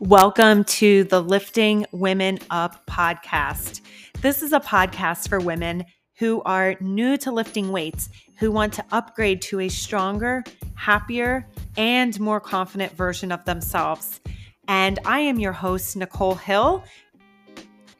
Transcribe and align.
Welcome 0.00 0.64
to 0.64 1.04
the 1.04 1.20
Lifting 1.20 1.84
Women 1.92 2.38
Up 2.48 2.86
podcast. 2.86 3.82
This 4.22 4.42
is 4.42 4.54
a 4.54 4.58
podcast 4.58 5.28
for 5.28 5.40
women 5.40 5.84
who 6.18 6.40
are 6.44 6.74
new 6.80 7.18
to 7.18 7.30
lifting 7.30 7.70
weights, 7.70 8.08
who 8.38 8.50
want 8.50 8.72
to 8.72 8.84
upgrade 8.92 9.42
to 9.42 9.60
a 9.60 9.68
stronger, 9.68 10.42
happier, 10.74 11.46
and 11.76 12.18
more 12.18 12.40
confident 12.40 12.92
version 12.92 13.30
of 13.30 13.44
themselves. 13.44 14.22
And 14.68 14.98
I 15.04 15.20
am 15.20 15.38
your 15.38 15.52
host, 15.52 15.94
Nicole 15.98 16.34
Hill, 16.34 16.82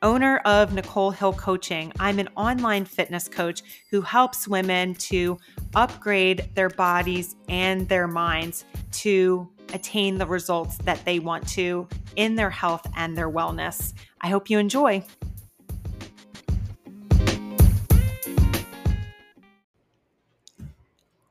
owner 0.01 0.39
of 0.46 0.73
Nicole 0.73 1.11
Hill 1.11 1.35
Coaching. 1.35 1.93
I'm 2.01 2.19
an 2.19 2.30
online 2.35 2.87
fitness 2.87 3.29
coach 3.29 3.62
who 3.91 4.01
helps 4.01 4.48
women 4.48 4.95
to 4.95 5.37
upgrade 5.75 6.48
their 6.55 6.70
bodies 6.70 7.37
and 7.51 7.87
their 7.91 8.09
minds 8.09 8.64
to 8.92 9.51
attain 9.74 10.19
the 10.19 10.27
results 10.27 10.77
that 10.79 11.05
they 11.05 11.19
want 11.19 11.47
to 11.48 11.88
in 12.16 12.34
their 12.34 12.51
health 12.51 12.87
and 12.97 13.16
their 13.16 13.30
wellness. 13.30 13.93
I 14.20 14.29
hope 14.29 14.51
you 14.51 14.59
enjoy. 14.59 15.05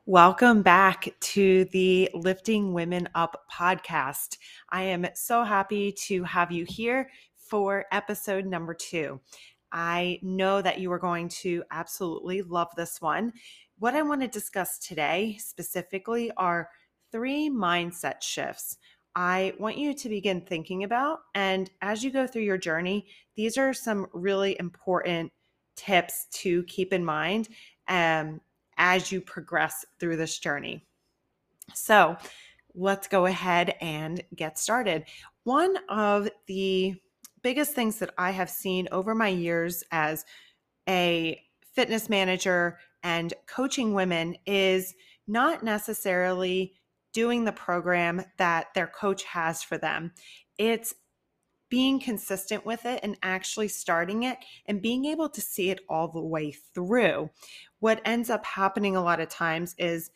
Welcome 0.06 0.62
back 0.62 1.14
to 1.20 1.66
the 1.66 2.10
Lifting 2.14 2.72
Women 2.72 3.08
Up 3.14 3.44
podcast. 3.48 4.38
I 4.70 4.82
am 4.82 5.06
so 5.14 5.44
happy 5.44 5.92
to 6.06 6.24
have 6.24 6.50
you 6.50 6.64
here 6.68 7.10
for 7.36 7.84
episode 7.92 8.44
number 8.44 8.74
two. 8.74 9.20
I 9.70 10.18
know 10.22 10.62
that 10.62 10.80
you 10.80 10.90
are 10.90 10.98
going 10.98 11.28
to 11.28 11.62
absolutely 11.70 12.42
love 12.42 12.68
this 12.76 13.00
one. 13.00 13.32
What 13.78 13.94
I 13.94 14.02
want 14.02 14.20
to 14.22 14.26
discuss 14.26 14.78
today 14.78 15.36
specifically 15.38 16.32
are 16.36 16.70
three 17.12 17.50
mindset 17.50 18.22
shifts 18.22 18.78
I 19.16 19.54
want 19.58 19.76
you 19.76 19.92
to 19.94 20.08
begin 20.08 20.40
thinking 20.40 20.84
about. 20.84 21.20
And 21.34 21.70
as 21.82 22.04
you 22.04 22.10
go 22.10 22.26
through 22.26 22.42
your 22.42 22.58
journey, 22.58 23.06
these 23.36 23.58
are 23.58 23.74
some 23.74 24.06
really 24.12 24.56
important 24.60 25.32
tips 25.76 26.26
to 26.32 26.62
keep 26.64 26.92
in 26.92 27.04
mind 27.04 27.48
um, 27.88 28.40
as 28.76 29.10
you 29.10 29.20
progress 29.20 29.84
through 29.98 30.16
this 30.16 30.38
journey. 30.38 30.86
So 31.74 32.16
let's 32.74 33.08
go 33.08 33.26
ahead 33.26 33.74
and 33.80 34.22
get 34.36 34.58
started. 34.58 35.04
One 35.44 35.76
of 35.88 36.28
the 36.46 36.94
biggest 37.42 37.74
things 37.74 37.98
that 37.98 38.14
I 38.16 38.30
have 38.30 38.50
seen 38.50 38.88
over 38.92 39.14
my 39.14 39.28
years 39.28 39.82
as 39.90 40.24
a 40.88 41.40
fitness 41.74 42.08
manager 42.08 42.78
and 43.02 43.32
coaching 43.46 43.94
women 43.94 44.36
is 44.46 44.94
not 45.26 45.62
necessarily 45.62 46.74
doing 47.12 47.44
the 47.44 47.52
program 47.52 48.22
that 48.38 48.68
their 48.74 48.86
coach 48.86 49.24
has 49.24 49.62
for 49.62 49.78
them. 49.78 50.12
It's 50.58 50.94
being 51.68 52.00
consistent 52.00 52.66
with 52.66 52.84
it 52.84 53.00
and 53.02 53.16
actually 53.22 53.68
starting 53.68 54.24
it 54.24 54.38
and 54.66 54.82
being 54.82 55.04
able 55.04 55.28
to 55.28 55.40
see 55.40 55.70
it 55.70 55.80
all 55.88 56.08
the 56.08 56.20
way 56.20 56.52
through. 56.74 57.30
What 57.78 58.02
ends 58.04 58.28
up 58.28 58.44
happening 58.44 58.96
a 58.96 59.02
lot 59.02 59.20
of 59.20 59.28
times 59.28 59.74
is 59.78 60.10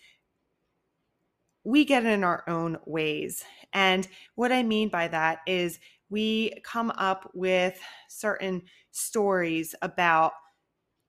we 1.63 1.85
get 1.85 2.05
in 2.05 2.25
our 2.25 2.45
own 2.49 2.77
ways. 2.85 3.45
And 3.73 4.07
what 4.35 4.53
I 4.53 4.63
mean 4.63 4.89
by 4.89 5.09
that 5.09 5.39
is 5.47 5.79
we 6.11 6.55
come 6.65 6.91
up 6.91 7.31
with 7.35 7.81
certain 8.09 8.63
stories 8.91 9.75
about 9.81 10.33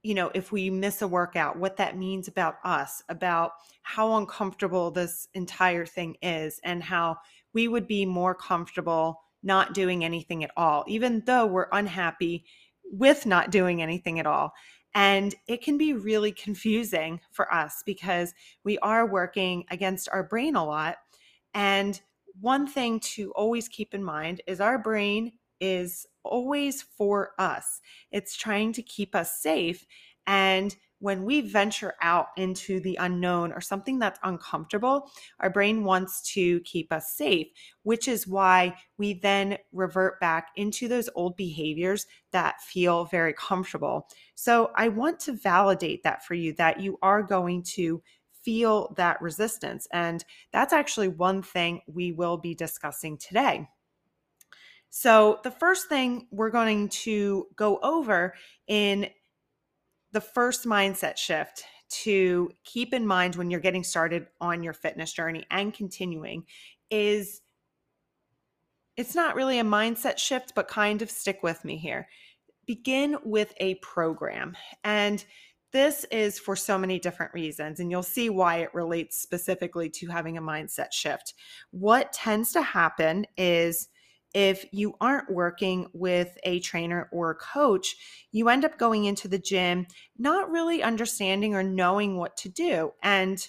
you 0.05 0.13
know, 0.13 0.29
if 0.35 0.51
we 0.51 0.69
miss 0.69 1.01
a 1.01 1.07
workout, 1.07 1.57
what 1.57 1.77
that 1.77 1.97
means 1.97 2.27
about 2.27 2.57
us, 2.63 3.01
about 3.09 3.53
how 3.81 4.17
uncomfortable 4.17 4.91
this 4.91 5.27
entire 5.33 5.83
thing 5.83 6.15
is, 6.21 6.59
and 6.63 6.83
how 6.83 7.17
we 7.53 7.67
would 7.67 7.87
be 7.87 8.05
more 8.05 8.35
comfortable 8.35 9.19
not 9.41 9.73
doing 9.73 10.05
anything 10.05 10.43
at 10.43 10.51
all, 10.55 10.83
even 10.87 11.23
though 11.25 11.47
we're 11.47 11.69
unhappy 11.71 12.45
with 12.83 13.25
not 13.25 13.49
doing 13.49 13.81
anything 13.81 14.19
at 14.19 14.27
all. 14.27 14.53
And 14.93 15.33
it 15.47 15.63
can 15.63 15.75
be 15.75 15.93
really 15.93 16.31
confusing 16.31 17.19
for 17.31 17.51
us 17.51 17.81
because 17.83 18.35
we 18.63 18.77
are 18.79 19.07
working 19.07 19.65
against 19.71 20.07
our 20.13 20.23
brain 20.23 20.55
a 20.55 20.63
lot. 20.63 20.97
And 21.55 21.99
one 22.39 22.67
thing 22.67 22.99
to 23.15 23.31
always 23.31 23.67
keep 23.67 23.95
in 23.95 24.03
mind 24.03 24.41
is 24.45 24.61
our 24.61 24.77
brain 24.77 25.31
is 25.59 26.05
always 26.23 26.81
for 26.81 27.31
us. 27.39 27.81
It's 28.11 28.35
trying 28.35 28.73
to 28.73 28.81
keep 28.81 29.15
us 29.15 29.41
safe. 29.41 29.85
And 30.27 30.75
when 30.99 31.23
we 31.23 31.41
venture 31.41 31.93
out 32.01 32.27
into 32.37 32.79
the 32.79 32.97
unknown 32.99 33.51
or 33.51 33.61
something 33.61 33.99
that's 33.99 34.19
uncomfortable, 34.23 35.11
our 35.39 35.49
brain 35.49 35.83
wants 35.83 36.21
to 36.33 36.61
keep 36.61 36.91
us 36.91 37.13
safe, 37.15 37.47
which 37.83 38.07
is 38.07 38.25
why 38.25 38.73
we 38.97 39.13
then 39.13 39.57
revert 39.71 40.19
back 40.19 40.49
into 40.55 40.87
those 40.87 41.09
old 41.13 41.35
behaviors 41.35 42.07
that 42.31 42.61
feel 42.61 43.05
very 43.05 43.33
comfortable. 43.33 44.07
So 44.35 44.71
I 44.75 44.87
want 44.87 45.19
to 45.21 45.33
validate 45.33 46.01
that 46.03 46.25
for 46.25 46.33
you 46.33 46.53
that 46.53 46.79
you 46.79 46.97
are 47.01 47.21
going 47.21 47.63
to 47.73 48.01
feel 48.41 48.93
that 48.95 49.21
resistance. 49.21 49.87
And 49.91 50.23
that's 50.53 50.73
actually 50.73 51.09
one 51.09 51.41
thing 51.41 51.81
we 51.87 52.13
will 52.13 52.37
be 52.37 52.55
discussing 52.55 53.17
today. 53.17 53.67
So, 54.97 55.41
the 55.43 55.51
first 55.51 55.89
thing 55.89 56.25
we're 56.31 56.51
going 56.51 56.87
to 56.87 57.47
go 57.57 57.79
over 57.83 58.33
in 58.65 59.09
the 60.13 60.21
first 60.21 60.63
mindset 60.63 61.17
shift 61.17 61.65
to 62.03 62.49
keep 62.63 62.93
in 62.93 63.05
mind 63.05 63.35
when 63.35 63.51
you're 63.51 63.59
getting 63.59 63.83
started 63.83 64.27
on 64.39 64.63
your 64.63 64.71
fitness 64.71 65.11
journey 65.11 65.45
and 65.51 65.73
continuing 65.73 66.45
is 66.89 67.41
it's 68.95 69.15
not 69.15 69.35
really 69.35 69.59
a 69.59 69.65
mindset 69.65 70.17
shift, 70.17 70.53
but 70.55 70.69
kind 70.69 71.01
of 71.01 71.11
stick 71.11 71.43
with 71.43 71.65
me 71.65 71.75
here. 71.75 72.07
Begin 72.65 73.17
with 73.25 73.53
a 73.57 73.75
program. 73.75 74.55
And 74.85 75.25
this 75.73 76.05
is 76.05 76.39
for 76.39 76.55
so 76.55 76.77
many 76.77 76.99
different 76.99 77.33
reasons, 77.33 77.81
and 77.81 77.91
you'll 77.91 78.01
see 78.01 78.29
why 78.29 78.59
it 78.59 78.73
relates 78.73 79.21
specifically 79.21 79.89
to 79.89 80.07
having 80.07 80.37
a 80.37 80.41
mindset 80.41 80.93
shift. 80.93 81.33
What 81.71 82.13
tends 82.13 82.53
to 82.53 82.61
happen 82.61 83.25
is 83.35 83.89
if 84.35 84.65
you 84.73 84.93
aren't 84.99 85.31
working 85.31 85.87
with 85.93 86.37
a 86.43 86.59
trainer 86.59 87.07
or 87.13 87.31
a 87.31 87.35
coach, 87.35 87.95
you 88.33 88.49
end 88.49 88.65
up 88.65 88.77
going 88.77 89.05
into 89.05 89.29
the 89.29 89.39
gym 89.39 89.87
not 90.17 90.51
really 90.51 90.83
understanding 90.83 91.55
or 91.55 91.63
knowing 91.63 92.17
what 92.17 92.35
to 92.35 92.49
do. 92.49 92.91
And 93.01 93.47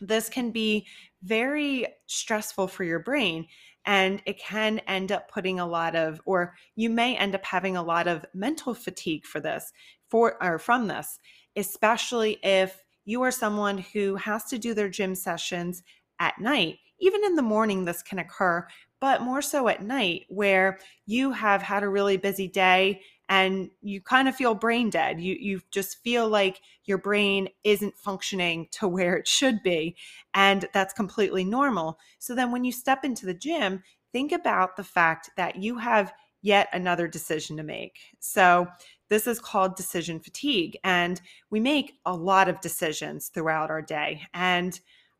this 0.00 0.28
can 0.28 0.52
be 0.52 0.86
very 1.24 1.84
stressful 2.06 2.68
for 2.68 2.84
your 2.84 3.00
brain. 3.00 3.48
And 3.84 4.22
it 4.24 4.38
can 4.38 4.78
end 4.80 5.10
up 5.10 5.28
putting 5.28 5.58
a 5.58 5.66
lot 5.66 5.96
of, 5.96 6.20
or 6.24 6.54
you 6.76 6.90
may 6.90 7.16
end 7.16 7.34
up 7.34 7.44
having 7.44 7.76
a 7.76 7.82
lot 7.82 8.06
of 8.06 8.24
mental 8.32 8.74
fatigue 8.74 9.26
for 9.26 9.40
this, 9.40 9.72
for 10.08 10.40
or 10.40 10.60
from 10.60 10.86
this, 10.86 11.18
especially 11.56 12.38
if 12.44 12.84
you 13.04 13.20
are 13.22 13.32
someone 13.32 13.78
who 13.78 14.14
has 14.14 14.44
to 14.44 14.58
do 14.58 14.74
their 14.74 14.88
gym 14.90 15.16
sessions 15.16 15.82
at 16.20 16.38
night. 16.38 16.76
Even 17.00 17.24
in 17.24 17.34
the 17.34 17.42
morning, 17.42 17.84
this 17.84 18.02
can 18.02 18.18
occur, 18.18 18.66
but 19.00 19.22
more 19.22 19.42
so 19.42 19.68
at 19.68 19.82
night 19.82 20.26
where 20.28 20.78
you 21.06 21.32
have 21.32 21.62
had 21.62 21.82
a 21.82 21.88
really 21.88 22.16
busy 22.16 22.48
day 22.48 23.00
and 23.28 23.70
you 23.82 24.00
kind 24.00 24.28
of 24.28 24.34
feel 24.34 24.54
brain 24.54 24.90
dead. 24.90 25.20
You 25.20 25.36
you 25.38 25.60
just 25.70 26.02
feel 26.02 26.28
like 26.28 26.60
your 26.84 26.98
brain 26.98 27.48
isn't 27.64 27.96
functioning 27.96 28.68
to 28.72 28.88
where 28.88 29.16
it 29.16 29.28
should 29.28 29.62
be 29.62 29.96
and 30.34 30.66
that's 30.72 30.94
completely 30.94 31.44
normal. 31.44 31.98
So 32.18 32.34
then 32.34 32.50
when 32.50 32.64
you 32.64 32.72
step 32.72 33.04
into 33.04 33.26
the 33.26 33.34
gym, 33.34 33.82
think 34.12 34.32
about 34.32 34.76
the 34.76 34.84
fact 34.84 35.30
that 35.36 35.56
you 35.56 35.78
have 35.78 36.12
yet 36.40 36.68
another 36.72 37.08
decision 37.08 37.56
to 37.56 37.62
make. 37.62 37.98
So 38.20 38.68
this 39.08 39.26
is 39.26 39.40
called 39.40 39.76
decision 39.76 40.20
fatigue 40.20 40.76
and 40.84 41.20
we 41.50 41.60
make 41.60 41.94
a 42.06 42.14
lot 42.14 42.48
of 42.48 42.60
decisions 42.60 43.28
throughout 43.28 43.70
our 43.70 43.82
day 43.82 44.22
and 44.34 44.78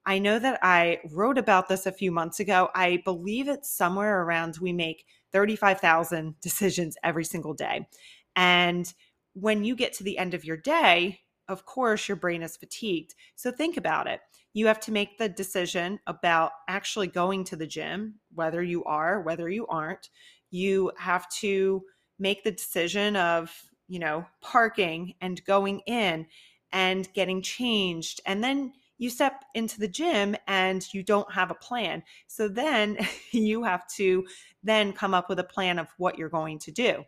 I 0.09 0.19
know 0.19 0.39
that 0.39 0.59
I 0.63 1.01
wrote 1.13 1.37
about 1.37 1.69
this 1.69 1.85
a 1.85 1.93
few 1.93 2.11
months 2.11 2.41
ago. 2.41 2.71
I 2.75 3.03
believe 3.05 3.47
it's 3.47 3.71
somewhere 3.71 4.23
around 4.23 4.57
we 4.57 4.73
make 4.73 5.05
35,000 5.33 6.35
decisions 6.41 6.97
every 7.05 7.27
single 7.27 7.53
day. 7.53 7.87
And 8.35 8.91
when 9.35 9.65
you 9.65 9.77
get 9.77 9.93
to 9.95 10.05
the 10.05 10.17
end 10.17 10.33
of 10.33 10.47
your 10.47 10.57
day, 10.57 11.21
of 11.47 11.67
course, 11.67 12.09
your 12.09 12.17
brain 12.17 12.43
is 12.43 12.57
fatigued. 12.57 13.15
So 13.37 13.53
think 13.53 13.77
about 13.77 14.07
it. 14.07 14.21
You 14.55 14.67
have 14.69 14.81
to 14.81 14.93
make 14.93 15.19
the 15.19 15.29
decision 15.29 16.01
about 16.07 16.53
actually 16.69 17.09
going 17.09 17.45
to 17.45 17.57
the 17.57 17.67
gym, 17.67 18.15
whether 18.35 18.63
you 18.63 18.85
are, 18.85 19.21
whether 19.21 19.51
you 19.51 19.67
aren't. 19.67 20.09
You 20.51 20.91
have 20.97 21.29
to 21.41 21.83
make 22.19 22.45
the 22.45 22.53
decision 22.53 23.15
of, 23.17 23.55
you 23.89 23.99
know, 23.99 24.25
parking 24.41 25.17
and 25.21 25.45
going 25.45 25.81
in 25.81 26.29
and 26.73 27.13
getting 27.13 27.43
changed. 27.43 28.23
And 28.25 28.43
then 28.43 28.73
you 28.99 29.09
step 29.09 29.45
into 29.55 29.81
the 29.81 29.89
gym 29.89 30.37
and 30.47 30.85
you 30.93 31.03
don't 31.03 31.33
have 31.33 31.51
a 31.51 31.55
plan. 31.55 32.03
So 32.27 32.49
then 32.49 32.99
you 33.33 33.65
have 33.65 33.87
to 33.97 34.27
then 34.63 34.93
come 34.93 35.15
up 35.15 35.29
with 35.29 35.39
a 35.39 35.45
plan 35.45 35.79
of 35.79 35.89
what 35.97 36.19
you're 36.19 36.29
going 36.29 36.59
to 36.61 36.73
do. 36.73 37.05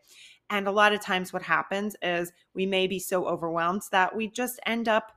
And 0.48 0.66
a 0.66 0.72
lot 0.72 0.92
of 0.92 1.00
times 1.00 1.32
what 1.32 1.42
happens 1.42 1.94
is 2.02 2.32
we 2.54 2.66
may 2.66 2.86
be 2.86 2.98
so 2.98 3.26
overwhelmed 3.26 3.82
that 3.92 4.16
we 4.16 4.28
just 4.28 4.58
end 4.66 4.88
up 4.88 5.12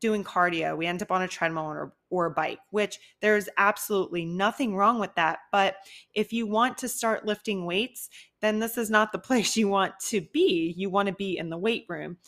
doing 0.00 0.22
cardio, 0.22 0.76
we 0.76 0.86
end 0.86 1.02
up 1.02 1.10
on 1.10 1.22
a 1.22 1.28
treadmill 1.28 1.64
or, 1.64 1.92
or 2.10 2.26
a 2.26 2.30
bike, 2.30 2.60
which 2.70 2.98
there's 3.20 3.48
absolutely 3.56 4.24
nothing 4.24 4.76
wrong 4.76 5.00
with 5.00 5.14
that. 5.16 5.40
But 5.50 5.76
if 6.14 6.32
you 6.32 6.46
want 6.46 6.78
to 6.78 6.88
start 6.88 7.26
lifting 7.26 7.66
weights, 7.66 8.08
then 8.40 8.60
this 8.60 8.78
is 8.78 8.90
not 8.90 9.10
the 9.12 9.18
place 9.18 9.56
you 9.56 9.68
want 9.68 9.94
to 10.08 10.20
be. 10.20 10.74
You 10.76 10.90
want 10.90 11.08
to 11.08 11.14
be 11.14 11.36
in 11.36 11.50
the 11.50 11.58
weight 11.58 11.84
room. 11.88 12.18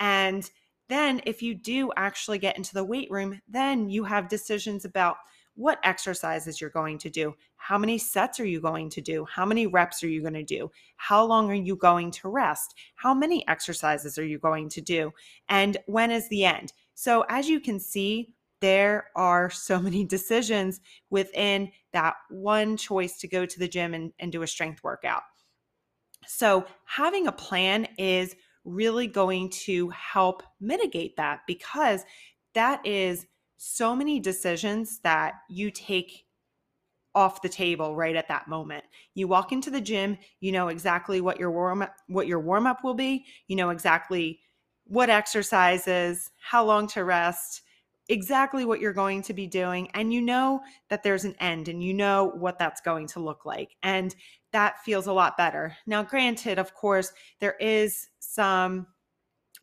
And 0.00 0.48
then 0.88 1.20
if 1.26 1.42
you 1.42 1.54
do 1.54 1.90
actually 1.96 2.38
get 2.38 2.56
into 2.56 2.74
the 2.74 2.84
weight 2.84 3.10
room, 3.10 3.40
then 3.48 3.88
you 3.88 4.04
have 4.04 4.28
decisions 4.28 4.84
about 4.84 5.16
what 5.58 5.80
exercises 5.82 6.60
you're 6.60 6.70
going 6.70 6.96
to 6.98 7.10
do, 7.10 7.34
how 7.56 7.76
many 7.76 7.98
sets 7.98 8.38
are 8.38 8.46
you 8.46 8.60
going 8.60 8.88
to 8.88 9.00
do, 9.00 9.24
how 9.24 9.44
many 9.44 9.66
reps 9.66 10.04
are 10.04 10.08
you 10.08 10.20
going 10.20 10.32
to 10.32 10.44
do, 10.44 10.70
how 10.96 11.24
long 11.24 11.50
are 11.50 11.54
you 11.54 11.74
going 11.74 12.12
to 12.12 12.28
rest, 12.28 12.76
how 12.94 13.12
many 13.12 13.46
exercises 13.48 14.16
are 14.18 14.24
you 14.24 14.38
going 14.38 14.68
to 14.68 14.80
do, 14.80 15.12
and 15.48 15.76
when 15.86 16.12
is 16.12 16.28
the 16.28 16.44
end. 16.44 16.72
So, 16.94 17.24
as 17.28 17.48
you 17.48 17.58
can 17.58 17.80
see, 17.80 18.36
there 18.60 19.08
are 19.16 19.50
so 19.50 19.78
many 19.82 20.04
decisions 20.04 20.80
within 21.10 21.72
that 21.92 22.14
one 22.30 22.76
choice 22.76 23.18
to 23.18 23.28
go 23.28 23.44
to 23.44 23.58
the 23.58 23.68
gym 23.68 23.94
and, 23.94 24.12
and 24.20 24.30
do 24.30 24.42
a 24.42 24.46
strength 24.46 24.84
workout. 24.84 25.22
So, 26.26 26.66
having 26.84 27.26
a 27.26 27.32
plan 27.32 27.88
is 27.98 28.36
really 28.68 29.06
going 29.06 29.48
to 29.50 29.88
help 29.90 30.42
mitigate 30.60 31.16
that 31.16 31.40
because 31.46 32.04
that 32.54 32.84
is 32.86 33.26
so 33.56 33.94
many 33.96 34.20
decisions 34.20 35.00
that 35.00 35.34
you 35.48 35.70
take 35.70 36.24
off 37.14 37.42
the 37.42 37.48
table 37.48 37.96
right 37.96 38.14
at 38.14 38.28
that 38.28 38.46
moment. 38.46 38.84
You 39.14 39.26
walk 39.26 39.50
into 39.50 39.70
the 39.70 39.80
gym, 39.80 40.18
you 40.40 40.52
know 40.52 40.68
exactly 40.68 41.20
what 41.20 41.40
your 41.40 41.50
warm 41.50 41.82
up 41.82 41.94
what 42.06 42.26
your 42.26 42.40
warm 42.40 42.66
up 42.66 42.84
will 42.84 42.94
be, 42.94 43.24
you 43.48 43.56
know 43.56 43.70
exactly 43.70 44.40
what 44.84 45.10
exercises, 45.10 46.30
how 46.40 46.64
long 46.64 46.86
to 46.88 47.04
rest, 47.04 47.62
exactly 48.08 48.64
what 48.64 48.80
you're 48.80 48.92
going 48.92 49.22
to 49.22 49.34
be 49.34 49.46
doing 49.46 49.88
and 49.92 50.12
you 50.12 50.20
know 50.20 50.60
that 50.88 51.02
there's 51.02 51.24
an 51.24 51.34
end 51.40 51.68
and 51.68 51.82
you 51.82 51.92
know 51.92 52.32
what 52.34 52.58
that's 52.58 52.80
going 52.80 53.06
to 53.06 53.20
look 53.20 53.44
like. 53.44 53.76
And 53.82 54.14
that 54.52 54.82
feels 54.84 55.06
a 55.06 55.12
lot 55.12 55.36
better. 55.36 55.76
Now 55.86 56.02
granted, 56.02 56.58
of 56.58 56.74
course, 56.74 57.12
there 57.40 57.56
is 57.60 58.08
some 58.18 58.86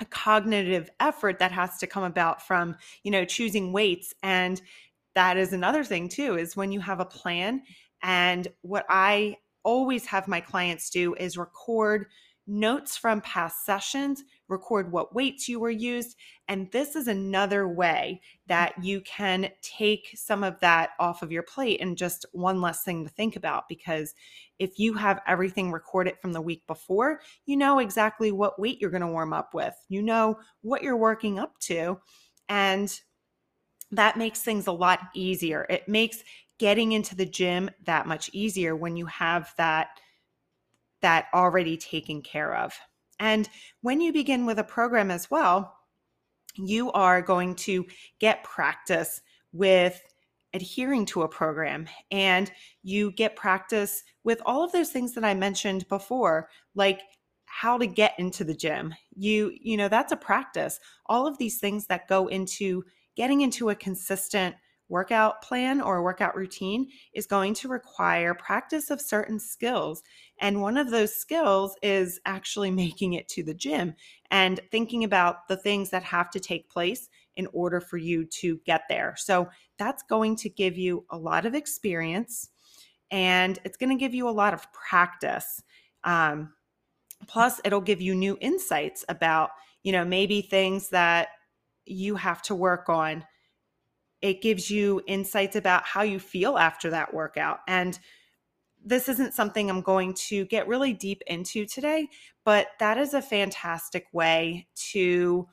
a 0.01 0.05
cognitive 0.05 0.89
effort 0.99 1.39
that 1.39 1.53
has 1.53 1.77
to 1.77 1.87
come 1.87 2.03
about 2.03 2.45
from 2.45 2.75
you 3.03 3.11
know 3.11 3.23
choosing 3.23 3.71
weights 3.71 4.13
and 4.21 4.61
that 5.13 5.37
is 5.37 5.53
another 5.53 5.85
thing 5.85 6.09
too 6.09 6.35
is 6.37 6.57
when 6.57 6.69
you 6.69 6.81
have 6.81 6.99
a 6.99 7.05
plan 7.05 7.61
and 8.03 8.49
what 8.61 8.85
i 8.89 9.37
always 9.63 10.05
have 10.05 10.27
my 10.27 10.41
clients 10.41 10.89
do 10.89 11.13
is 11.15 11.37
record 11.37 12.07
notes 12.47 12.95
from 12.95 13.21
past 13.21 13.65
sessions, 13.65 14.23
record 14.47 14.91
what 14.91 15.15
weights 15.15 15.47
you 15.49 15.59
were 15.59 15.69
used. 15.69 16.15
And 16.47 16.71
this 16.71 16.95
is 16.95 17.07
another 17.07 17.67
way 17.67 18.21
that 18.47 18.73
mm-hmm. 18.73 18.83
you 18.83 19.01
can 19.01 19.49
take 19.61 20.13
some 20.15 20.43
of 20.43 20.59
that 20.59 20.91
off 20.99 21.21
of 21.21 21.31
your 21.31 21.43
plate 21.43 21.81
and 21.81 21.97
just 21.97 22.25
one 22.31 22.61
less 22.61 22.83
thing 22.83 23.03
to 23.03 23.09
think 23.09 23.35
about. 23.35 23.67
Because 23.67 24.13
if 24.59 24.79
you 24.79 24.93
have 24.93 25.21
everything 25.27 25.71
recorded 25.71 26.15
from 26.21 26.33
the 26.33 26.41
week 26.41 26.65
before, 26.67 27.21
you 27.45 27.57
know 27.57 27.79
exactly 27.79 28.31
what 28.31 28.59
weight 28.59 28.79
you're 28.79 28.91
going 28.91 29.01
to 29.01 29.07
warm 29.07 29.33
up 29.33 29.53
with, 29.53 29.75
you 29.89 30.01
know 30.01 30.39
what 30.61 30.83
you're 30.83 30.97
working 30.97 31.39
up 31.39 31.59
to. 31.59 31.99
And 32.47 32.99
that 33.91 34.17
makes 34.17 34.41
things 34.41 34.67
a 34.67 34.71
lot 34.71 34.99
easier. 35.13 35.65
It 35.69 35.87
makes 35.87 36.23
getting 36.57 36.93
into 36.93 37.15
the 37.15 37.25
gym 37.25 37.69
that 37.85 38.07
much 38.07 38.29
easier 38.33 38.75
when 38.75 38.95
you 38.95 39.05
have 39.07 39.53
that 39.57 39.89
that 41.01 41.27
already 41.33 41.77
taken 41.77 42.21
care 42.21 42.55
of. 42.55 42.73
And 43.19 43.49
when 43.81 44.01
you 44.01 44.11
begin 44.11 44.45
with 44.45 44.59
a 44.59 44.63
program 44.63 45.11
as 45.11 45.29
well, 45.31 45.77
you 46.55 46.91
are 46.91 47.21
going 47.21 47.55
to 47.55 47.85
get 48.19 48.43
practice 48.43 49.21
with 49.51 50.01
adhering 50.53 51.05
to 51.05 51.23
a 51.23 51.27
program 51.27 51.87
and 52.11 52.51
you 52.81 53.11
get 53.11 53.35
practice 53.35 54.03
with 54.23 54.41
all 54.45 54.63
of 54.63 54.71
those 54.71 54.89
things 54.89 55.13
that 55.13 55.25
I 55.25 55.33
mentioned 55.33 55.87
before, 55.89 56.49
like 56.75 57.01
how 57.45 57.77
to 57.77 57.87
get 57.87 58.13
into 58.17 58.43
the 58.43 58.55
gym. 58.55 58.93
You, 59.15 59.51
you 59.59 59.77
know, 59.77 59.87
that's 59.87 60.11
a 60.11 60.17
practice. 60.17 60.79
All 61.07 61.27
of 61.27 61.37
these 61.37 61.59
things 61.59 61.87
that 61.87 62.07
go 62.07 62.27
into 62.27 62.83
getting 63.15 63.41
into 63.41 63.69
a 63.69 63.75
consistent 63.75 64.55
workout 64.89 65.41
plan 65.41 65.81
or 65.81 66.03
workout 66.03 66.35
routine 66.35 66.87
is 67.13 67.25
going 67.25 67.53
to 67.55 67.67
require 67.67 68.33
practice 68.33 68.91
of 68.91 69.01
certain 69.01 69.39
skills. 69.39 70.03
And 70.39 70.61
one 70.61 70.77
of 70.77 70.91
those 70.91 71.15
skills 71.15 71.75
is 71.81 72.19
actually 72.25 72.71
making 72.85 73.13
it 73.13 73.27
to 73.29 73.43
the 73.43 73.53
gym 73.53 73.95
and 74.31 74.59
thinking 74.71 75.03
about 75.03 75.47
the 75.47 75.57
things 75.57 75.89
that 75.89 76.03
have 76.03 76.29
to 76.31 76.39
take 76.39 76.69
place 76.69 77.09
in 77.35 77.47
order 77.51 77.81
for 77.81 77.97
you 77.97 78.25
to 78.25 78.59
get 78.65 78.83
there. 78.87 79.15
So 79.17 79.49
that's 79.77 80.03
going 80.03 80.35
to 80.37 80.49
give 80.49 80.77
you 80.77 81.05
a 81.09 81.17
lot 81.17 81.45
of 81.45 81.53
experience 81.53 82.49
and 83.11 83.59
it's 83.63 83.77
going 83.77 83.89
to 83.89 83.99
give 83.99 84.13
you 84.13 84.27
a 84.27 84.31
lot 84.31 84.53
of 84.53 84.71
practice. 84.71 85.61
Um, 86.03 86.53
plus, 87.27 87.61
it'll 87.63 87.81
give 87.81 88.01
you 88.01 88.15
new 88.15 88.37
insights 88.41 89.05
about, 89.09 89.51
you 89.83 89.91
know, 89.91 90.05
maybe 90.05 90.41
things 90.41 90.89
that 90.89 91.29
you 91.85 92.15
have 92.15 92.41
to 92.43 92.55
work 92.55 92.89
on 92.89 93.23
it 94.25 94.41
gives 94.41 94.71
you 94.71 95.03
insights 95.05 95.55
about 95.55 95.83
how 95.85 96.01
you 96.01 96.17
feel 96.17 96.57
after 96.57 96.89
that 96.89 97.13
workout. 97.13 97.59
And 97.67 97.99
this 98.83 99.07
isn't 99.07 99.35
something 99.35 99.69
I'm 99.69 99.81
going 99.81 100.15
to 100.29 100.45
get 100.45 100.67
really 100.67 100.93
deep 100.93 101.21
into 101.27 101.67
today, 101.67 102.07
but 102.43 102.69
that 102.79 102.97
is 102.97 103.13
a 103.13 103.21
fantastic 103.21 104.07
way 104.13 104.65
to 104.93 105.47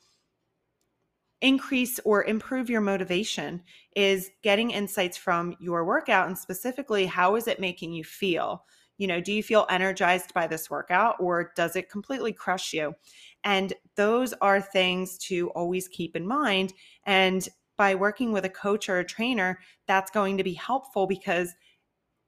increase 1.43 2.01
or 2.07 2.25
improve 2.25 2.71
your 2.71 2.81
motivation 2.81 3.63
is 3.95 4.31
getting 4.43 4.71
insights 4.71 5.19
from 5.19 5.55
your 5.61 5.85
workout 5.85 6.29
and 6.29 6.39
specifically 6.39 7.05
how 7.05 7.37
is 7.37 7.49
it 7.49 7.61
making 7.61 7.93
you 7.93 8.05
feel 8.05 8.65
you 8.97 9.09
know 9.09 9.21
do 9.21 9.33
you 9.33 9.43
feel 9.43 9.67
energized 9.69 10.33
by 10.35 10.47
this 10.47 10.71
workout 10.71 11.17
or 11.19 11.51
does 11.57 11.75
it 11.75 11.91
completely 11.91 12.33
crush 12.33 12.73
you 12.73 12.95
and 13.43 13.73
those 13.97 14.33
are 14.35 14.61
things 14.61 15.19
to 15.19 15.49
always 15.51 15.89
keep 15.89 16.15
in 16.15 16.25
mind 16.25 16.73
and 17.07 17.49
by 17.77 17.95
working 17.95 18.33
with 18.33 18.45
a 18.45 18.51
coach 18.51 18.89
or 18.89 18.99
a 18.99 19.05
trainer, 19.05 19.59
that's 19.87 20.11
going 20.11 20.39
to 20.39 20.45
be 20.45 20.55
helpful 20.55 21.07
because 21.07 21.55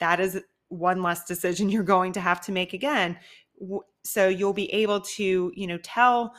that 0.00 0.20
is 0.20 0.40
one 0.68 1.02
less 1.02 1.24
decision 1.24 1.68
you're 1.70 1.82
going 1.82 2.12
to 2.12 2.20
have 2.20 2.40
to 2.42 2.52
make 2.52 2.72
again. 2.72 3.18
So 4.04 4.28
you'll 4.28 4.52
be 4.52 4.72
able 4.72 5.00
to, 5.00 5.52
you 5.54 5.66
know, 5.66 5.78
tell 5.78 6.34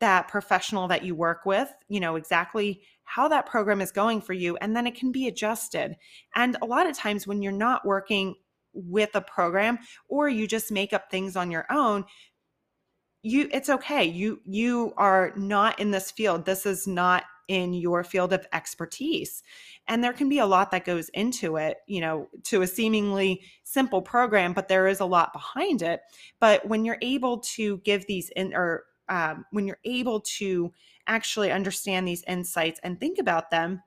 that 0.00 0.28
professional 0.28 0.88
that 0.88 1.04
you 1.04 1.14
work 1.14 1.44
with, 1.44 1.72
you 1.88 2.00
know, 2.00 2.16
exactly 2.16 2.82
how 3.04 3.26
that 3.28 3.46
program 3.46 3.80
is 3.80 3.90
going 3.90 4.20
for 4.20 4.32
you 4.32 4.56
and 4.58 4.76
then 4.76 4.86
it 4.86 4.94
can 4.94 5.10
be 5.10 5.26
adjusted. 5.26 5.96
And 6.34 6.56
a 6.60 6.66
lot 6.66 6.86
of 6.86 6.96
times 6.96 7.26
when 7.26 7.42
you're 7.42 7.52
not 7.52 7.86
working 7.86 8.34
with 8.74 9.10
a 9.14 9.20
program 9.20 9.78
or 10.08 10.28
you 10.28 10.46
just 10.46 10.70
make 10.70 10.92
up 10.92 11.10
things 11.10 11.36
on 11.36 11.50
your 11.50 11.66
own, 11.70 12.04
you 13.22 13.48
it's 13.52 13.68
okay. 13.68 14.04
You 14.04 14.40
you 14.44 14.92
are 14.96 15.32
not 15.36 15.80
in 15.80 15.90
this 15.90 16.10
field. 16.10 16.44
This 16.44 16.66
is 16.66 16.86
not 16.86 17.24
in 17.48 17.72
your 17.72 18.04
field 18.04 18.32
of 18.32 18.46
expertise. 18.52 19.42
And 19.86 20.04
there 20.04 20.12
can 20.12 20.28
be 20.28 20.38
a 20.38 20.46
lot 20.46 20.70
that 20.70 20.84
goes 20.84 21.08
into 21.10 21.56
it, 21.56 21.78
you 21.86 22.00
know, 22.00 22.28
to 22.44 22.62
a 22.62 22.66
seemingly 22.66 23.42
simple 23.64 24.02
program, 24.02 24.52
but 24.52 24.68
there 24.68 24.86
is 24.86 25.00
a 25.00 25.06
lot 25.06 25.32
behind 25.32 25.82
it. 25.82 26.00
But 26.40 26.66
when 26.68 26.84
you're 26.84 26.98
able 27.02 27.38
to 27.38 27.78
give 27.78 28.06
these 28.06 28.30
in 28.36 28.54
or 28.54 28.84
um, 29.08 29.46
when 29.50 29.66
you're 29.66 29.80
able 29.84 30.20
to 30.20 30.72
actually 31.06 31.50
understand 31.50 32.06
these 32.06 32.22
insights 32.28 32.78
and 32.82 33.00
think 33.00 33.18
about 33.18 33.50
them, 33.50 33.82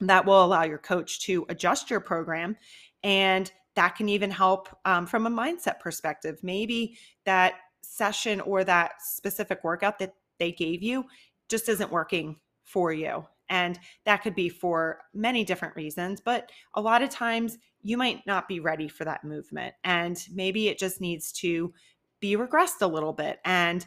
that 0.00 0.26
will 0.26 0.44
allow 0.44 0.64
your 0.64 0.78
coach 0.78 1.20
to 1.20 1.46
adjust 1.48 1.90
your 1.90 2.00
program 2.00 2.56
and 3.02 3.52
that 3.74 3.94
can 3.94 4.08
even 4.08 4.30
help 4.30 4.68
um, 4.84 5.06
from 5.06 5.26
a 5.26 5.30
mindset 5.30 5.78
perspective. 5.78 6.40
Maybe 6.42 6.98
that 7.24 7.54
session 7.82 8.40
or 8.40 8.64
that 8.64 9.00
specific 9.00 9.62
workout 9.62 9.98
that 10.00 10.14
they 10.38 10.52
gave 10.52 10.82
you 10.82 11.04
just 11.48 11.68
isn't 11.68 11.90
working 11.90 12.36
for 12.68 12.92
you. 12.92 13.24
And 13.50 13.78
that 14.04 14.22
could 14.22 14.34
be 14.34 14.48
for 14.48 15.00
many 15.14 15.44
different 15.44 15.74
reasons, 15.74 16.20
but 16.20 16.50
a 16.74 16.80
lot 16.80 17.02
of 17.02 17.08
times 17.08 17.56
you 17.82 17.96
might 17.96 18.26
not 18.26 18.46
be 18.46 18.60
ready 18.60 18.88
for 18.88 19.04
that 19.04 19.24
movement. 19.24 19.74
And 19.84 20.22
maybe 20.32 20.68
it 20.68 20.78
just 20.78 21.00
needs 21.00 21.32
to 21.32 21.72
be 22.20 22.36
regressed 22.36 22.82
a 22.82 22.86
little 22.86 23.12
bit. 23.12 23.38
And 23.44 23.86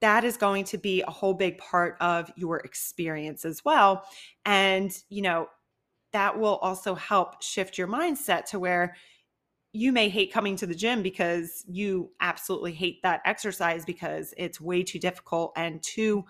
that 0.00 0.24
is 0.24 0.36
going 0.36 0.64
to 0.64 0.78
be 0.78 1.02
a 1.02 1.10
whole 1.10 1.34
big 1.34 1.58
part 1.58 1.96
of 2.00 2.30
your 2.36 2.58
experience 2.58 3.44
as 3.44 3.64
well. 3.64 4.04
And, 4.44 4.96
you 5.08 5.22
know, 5.22 5.48
that 6.12 6.38
will 6.38 6.56
also 6.56 6.94
help 6.94 7.42
shift 7.42 7.78
your 7.78 7.88
mindset 7.88 8.46
to 8.46 8.58
where 8.58 8.96
you 9.72 9.92
may 9.92 10.08
hate 10.08 10.32
coming 10.32 10.56
to 10.56 10.66
the 10.66 10.74
gym 10.74 11.02
because 11.02 11.64
you 11.68 12.10
absolutely 12.20 12.72
hate 12.72 13.02
that 13.02 13.20
exercise 13.24 13.84
because 13.84 14.32
it's 14.36 14.60
way 14.60 14.82
too 14.82 14.98
difficult 14.98 15.52
and 15.56 15.82
too 15.82 16.24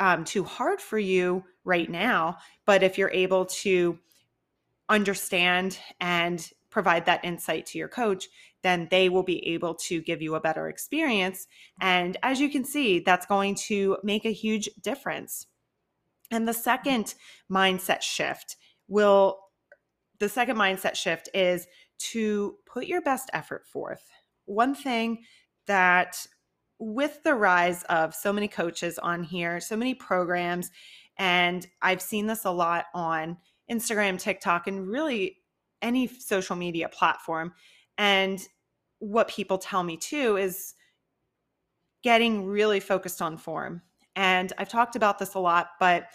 um, 0.00 0.24
too 0.24 0.44
hard 0.44 0.80
for 0.80 0.98
you 0.98 1.44
right 1.64 1.90
now. 1.90 2.38
But 2.66 2.82
if 2.82 2.98
you're 2.98 3.10
able 3.10 3.46
to 3.46 3.98
understand 4.88 5.78
and 6.00 6.48
provide 6.70 7.06
that 7.06 7.24
insight 7.24 7.66
to 7.66 7.78
your 7.78 7.88
coach, 7.88 8.28
then 8.62 8.88
they 8.90 9.08
will 9.08 9.22
be 9.22 9.46
able 9.48 9.74
to 9.74 10.02
give 10.02 10.20
you 10.20 10.34
a 10.34 10.40
better 10.40 10.68
experience. 10.68 11.46
And 11.80 12.16
as 12.22 12.40
you 12.40 12.50
can 12.50 12.64
see, 12.64 13.00
that's 13.00 13.26
going 13.26 13.54
to 13.66 13.98
make 14.02 14.24
a 14.24 14.32
huge 14.32 14.68
difference. 14.82 15.46
And 16.30 16.46
the 16.46 16.52
second 16.52 17.14
mindset 17.50 18.02
shift 18.02 18.56
will, 18.88 19.38
the 20.18 20.28
second 20.28 20.56
mindset 20.56 20.94
shift 20.94 21.28
is 21.32 21.66
to 21.98 22.56
put 22.66 22.86
your 22.86 23.00
best 23.00 23.30
effort 23.32 23.66
forth. 23.66 24.10
One 24.44 24.74
thing 24.74 25.24
that 25.66 26.26
with 26.78 27.22
the 27.24 27.34
rise 27.34 27.82
of 27.84 28.14
so 28.14 28.32
many 28.32 28.48
coaches 28.48 28.98
on 28.98 29.22
here, 29.22 29.60
so 29.60 29.76
many 29.76 29.94
programs, 29.94 30.70
and 31.18 31.66
I've 31.82 32.02
seen 32.02 32.26
this 32.26 32.44
a 32.44 32.50
lot 32.50 32.86
on 32.94 33.36
Instagram, 33.70 34.18
TikTok, 34.18 34.66
and 34.66 34.88
really 34.88 35.38
any 35.82 36.06
social 36.06 36.56
media 36.56 36.88
platform. 36.88 37.52
And 37.96 38.40
what 39.00 39.28
people 39.28 39.58
tell 39.58 39.82
me 39.82 39.96
too 39.96 40.36
is 40.36 40.74
getting 42.02 42.46
really 42.46 42.80
focused 42.80 43.20
on 43.20 43.36
form. 43.36 43.82
And 44.14 44.52
I've 44.58 44.68
talked 44.68 44.96
about 44.96 45.18
this 45.18 45.34
a 45.34 45.38
lot, 45.38 45.70
but 45.80 46.06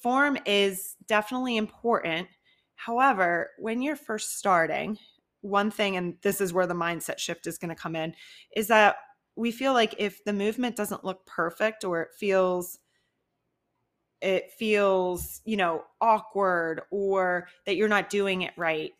form 0.00 0.36
is 0.46 0.96
definitely 1.06 1.56
important. 1.56 2.28
However, 2.74 3.50
when 3.58 3.82
you're 3.82 3.96
first 3.96 4.38
starting, 4.38 4.98
one 5.40 5.70
thing, 5.70 5.96
and 5.96 6.16
this 6.22 6.40
is 6.40 6.52
where 6.52 6.66
the 6.66 6.74
mindset 6.74 7.18
shift 7.18 7.46
is 7.46 7.58
going 7.58 7.68
to 7.74 7.80
come 7.80 7.96
in, 7.96 8.14
is 8.56 8.68
that 8.68 8.96
we 9.36 9.50
feel 9.50 9.72
like 9.72 9.94
if 9.98 10.24
the 10.24 10.32
movement 10.32 10.76
doesn't 10.76 11.04
look 11.04 11.24
perfect 11.26 11.84
or 11.84 12.02
it 12.02 12.10
feels 12.18 12.78
it 14.20 14.52
feels 14.52 15.40
you 15.44 15.56
know 15.56 15.82
awkward 16.00 16.82
or 16.90 17.48
that 17.66 17.76
you're 17.76 17.88
not 17.88 18.08
doing 18.10 18.42
it 18.42 18.52
right 18.56 18.92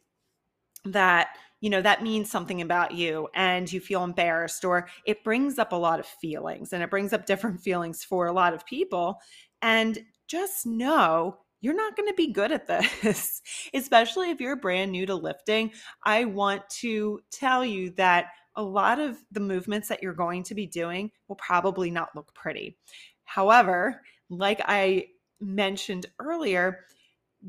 that 0.85 1.29
you 1.61 1.71
know 1.71 1.81
that 1.81 2.03
means 2.03 2.31
something 2.31 2.61
about 2.61 2.93
you 2.93 3.29
and 3.35 3.73
you 3.73 3.81
feel 3.81 4.05
embarrassed 4.05 4.65
or 4.65 4.89
it 5.07 5.25
brings 5.25 5.59
up 5.59 5.73
a 5.73 5.77
lot 5.77 6.01
of 6.01 6.07
feelings 6.07 6.73
and 6.73 6.83
it 6.83 6.91
brings 6.91 7.13
up 7.13 7.27
different 7.27 7.61
feelings 7.61 8.05
for 8.05 8.27
a 8.27 8.33
lot 8.33 8.55
of 8.55 8.67
people. 8.67 9.21
And 9.63 9.99
just 10.27 10.67
know 10.67 11.39
you're 11.61 11.75
not 11.75 11.97
going 11.97 12.09
to 12.09 12.15
be 12.15 12.33
good 12.33 12.51
at 12.51 12.67
this 12.67 13.41
especially 13.75 14.31
if 14.31 14.41
you're 14.41 14.57
brand 14.57 14.91
new 14.91 15.07
to 15.07 15.15
lifting. 15.15 15.73
I 16.05 16.25
want 16.25 16.69
to 16.81 17.21
tell 17.31 17.65
you 17.65 17.91
that 17.91 18.27
a 18.57 18.63
lot 18.63 18.99
of 18.99 19.19
the 19.31 19.41
movements 19.41 19.89
that 19.89 20.03
you're 20.03 20.13
going 20.13 20.43
to 20.43 20.55
be 20.55 20.67
doing 20.67 21.11
will 21.29 21.37
probably 21.37 21.91
not 21.91 22.15
look 22.15 22.33
pretty 22.35 22.77
however 23.25 24.01
like 24.31 24.61
i 24.67 25.07
mentioned 25.41 26.07
earlier 26.21 26.87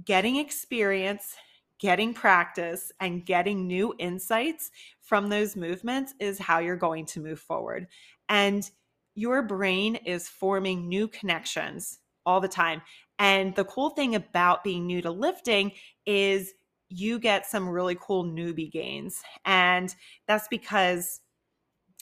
getting 0.06 0.38
experience 0.38 1.36
getting 1.84 2.14
practice 2.14 2.94
and 3.02 3.26
getting 3.26 3.68
new 3.68 3.94
insights 4.00 4.72
from 5.02 5.28
those 5.28 5.58
movements 5.58 6.14
is 6.18 6.40
how 6.40 6.60
you're 6.60 6.78
going 6.78 7.06
to 7.06 7.20
move 7.20 7.42
forward. 7.42 7.88
And 8.30 8.70
your 9.16 9.42
brain 9.42 9.96
is 9.96 10.30
forming 10.30 10.88
new 10.88 11.10
connections 11.10 12.00
all 12.26 12.40
the 12.40 12.48
time. 12.48 12.82
And 13.20 13.54
the 13.56 13.66
cool 13.66 13.90
thing 13.90 14.16
about 14.16 14.64
being 14.64 14.88
new 14.88 15.02
to 15.02 15.12
lifting 15.12 15.74
is 16.06 16.54
you 16.94 17.20
get 17.20 17.46
some 17.46 17.68
really 17.68 17.98
cool 18.00 18.24
newbie 18.24 18.72
gains. 18.72 19.22
And 19.46 19.94
that's 20.28 20.48
because 20.48 21.22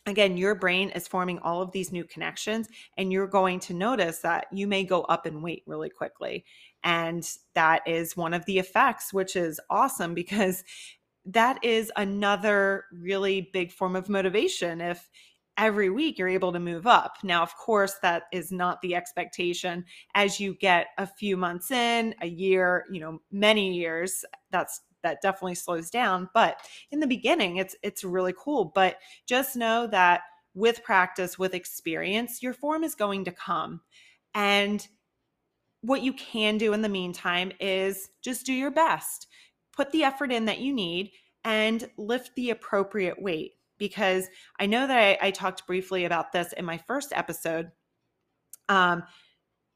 again, 0.08 0.36
your 0.36 0.56
brain 0.56 0.90
is 0.90 1.08
forming 1.08 1.40
all 1.40 1.62
of 1.62 1.72
these 1.72 1.92
new 1.92 2.04
connections, 2.04 2.68
and 2.98 3.12
you're 3.12 3.28
going 3.28 3.60
to 3.60 3.74
notice 3.74 4.20
that 4.20 4.48
you 4.52 4.66
may 4.68 4.84
go 4.84 5.02
up 5.04 5.28
in 5.28 5.42
weight 5.42 5.64
really 5.68 5.90
quickly. 5.90 6.44
And 6.84 7.28
that 7.54 7.84
is 7.86 8.18
one 8.18 8.34
of 8.34 8.46
the 8.46 8.58
effects, 8.58 9.14
which 9.14 9.36
is 9.36 9.60
awesome 9.70 10.14
because 10.16 10.64
that 11.26 11.64
is 11.64 11.92
another 11.98 12.86
really 12.92 13.50
big 13.54 13.72
form 13.72 13.96
of 13.96 14.10
motivation. 14.10 14.82
If 14.82 15.08
every 15.62 15.92
week 15.92 16.18
you're 16.18 16.28
able 16.28 16.52
to 16.52 16.60
move 16.60 16.88
up. 16.88 17.18
Now, 17.24 17.44
of 17.44 17.56
course, 17.56 17.94
that 18.02 18.24
is 18.34 18.52
not 18.52 18.82
the 18.82 18.96
expectation. 18.96 19.86
As 20.16 20.40
you 20.40 20.56
get 20.56 20.88
a 20.98 21.06
few 21.06 21.38
months 21.38 21.70
in, 21.70 22.16
a 22.22 22.28
year, 22.28 22.86
you 22.92 23.00
know, 23.00 23.22
many 23.32 23.72
years. 23.72 24.26
That's 24.50 24.82
that 25.04 25.22
definitely 25.22 25.56
slows 25.56 25.90
down. 25.90 26.30
But 26.34 26.60
in 26.92 27.00
the 27.00 27.08
beginning 27.08 27.58
it's 27.58 27.76
it's 27.84 28.04
really 28.04 28.34
cool. 28.38 28.66
But 28.66 28.98
just 29.28 29.56
know 29.56 29.88
that 29.88 30.22
with 30.54 30.84
practice 30.84 31.40
with 31.40 31.54
experience 31.54 32.44
your 32.44 32.54
form 32.54 32.84
is 32.84 32.96
going 32.96 33.26
to 33.26 33.32
come. 33.32 33.82
And 34.34 34.86
what 35.82 36.02
you 36.02 36.14
can 36.14 36.58
do 36.58 36.74
in 36.74 36.82
the 36.82 36.90
meantime 36.90 37.52
is 37.60 38.10
just 38.24 38.46
do 38.46 38.54
your 38.54 38.72
best. 38.72 39.28
Put 39.76 39.92
the 39.92 40.04
effort 40.04 40.32
in 40.32 40.46
that 40.46 40.60
you 40.60 40.74
need 40.74 41.12
and 41.44 41.90
lift 41.98 42.32
the 42.36 42.50
appropriate 42.50 43.22
weight 43.22 43.54
because 43.82 44.30
i 44.62 44.66
know 44.66 44.88
that 44.88 44.98
i, 44.98 45.28
I 45.28 45.32
talked 45.32 45.68
briefly 45.68 46.06
about 46.06 46.32
this 46.32 46.54
in 46.54 46.64
my 46.64 46.78
first 46.78 47.12
episode 47.14 47.72
um, 48.70 49.04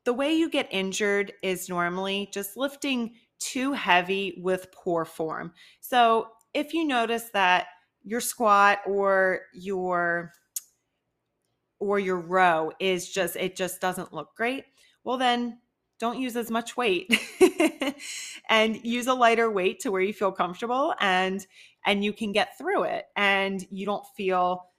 the 0.06 0.14
way 0.14 0.34
you 0.34 0.50
get 0.50 0.70
injured 0.72 1.34
is 1.44 1.68
normally 1.68 2.30
just 2.32 2.56
lifting 2.56 3.16
too 3.40 3.74
heavy 3.74 4.40
with 4.42 4.72
poor 4.72 5.04
form. 5.04 5.52
So 5.82 6.28
if 6.54 6.74
you 6.74 6.86
notice 6.86 7.30
that 7.34 7.68
your 8.04 8.22
squat 8.22 8.80
or 8.86 9.42
your 9.54 10.32
or 11.80 12.00
your 12.00 12.20
row 12.20 12.72
is 12.80 13.12
just 13.12 13.36
it 13.36 13.56
just 13.58 13.82
doesn't 13.82 14.14
look 14.14 14.30
great, 14.38 14.64
well 15.04 15.18
then 15.18 15.60
don't 16.00 16.20
use 16.20 16.36
as 16.36 16.52
much 16.52 16.78
weight 16.78 17.14
and 18.50 18.80
use 18.86 19.08
a 19.08 19.14
lighter 19.14 19.50
weight 19.50 19.80
to 19.80 19.92
where 19.92 20.02
you 20.02 20.14
feel 20.14 20.32
comfortable 20.32 20.94
and 21.00 21.46
and 21.86 22.04
you 22.04 22.14
can 22.14 22.32
get 22.32 22.58
through 22.58 22.84
it 22.84 23.06
and 23.16 23.66
you 23.70 23.86
don't 23.86 24.06
feel 24.16 24.70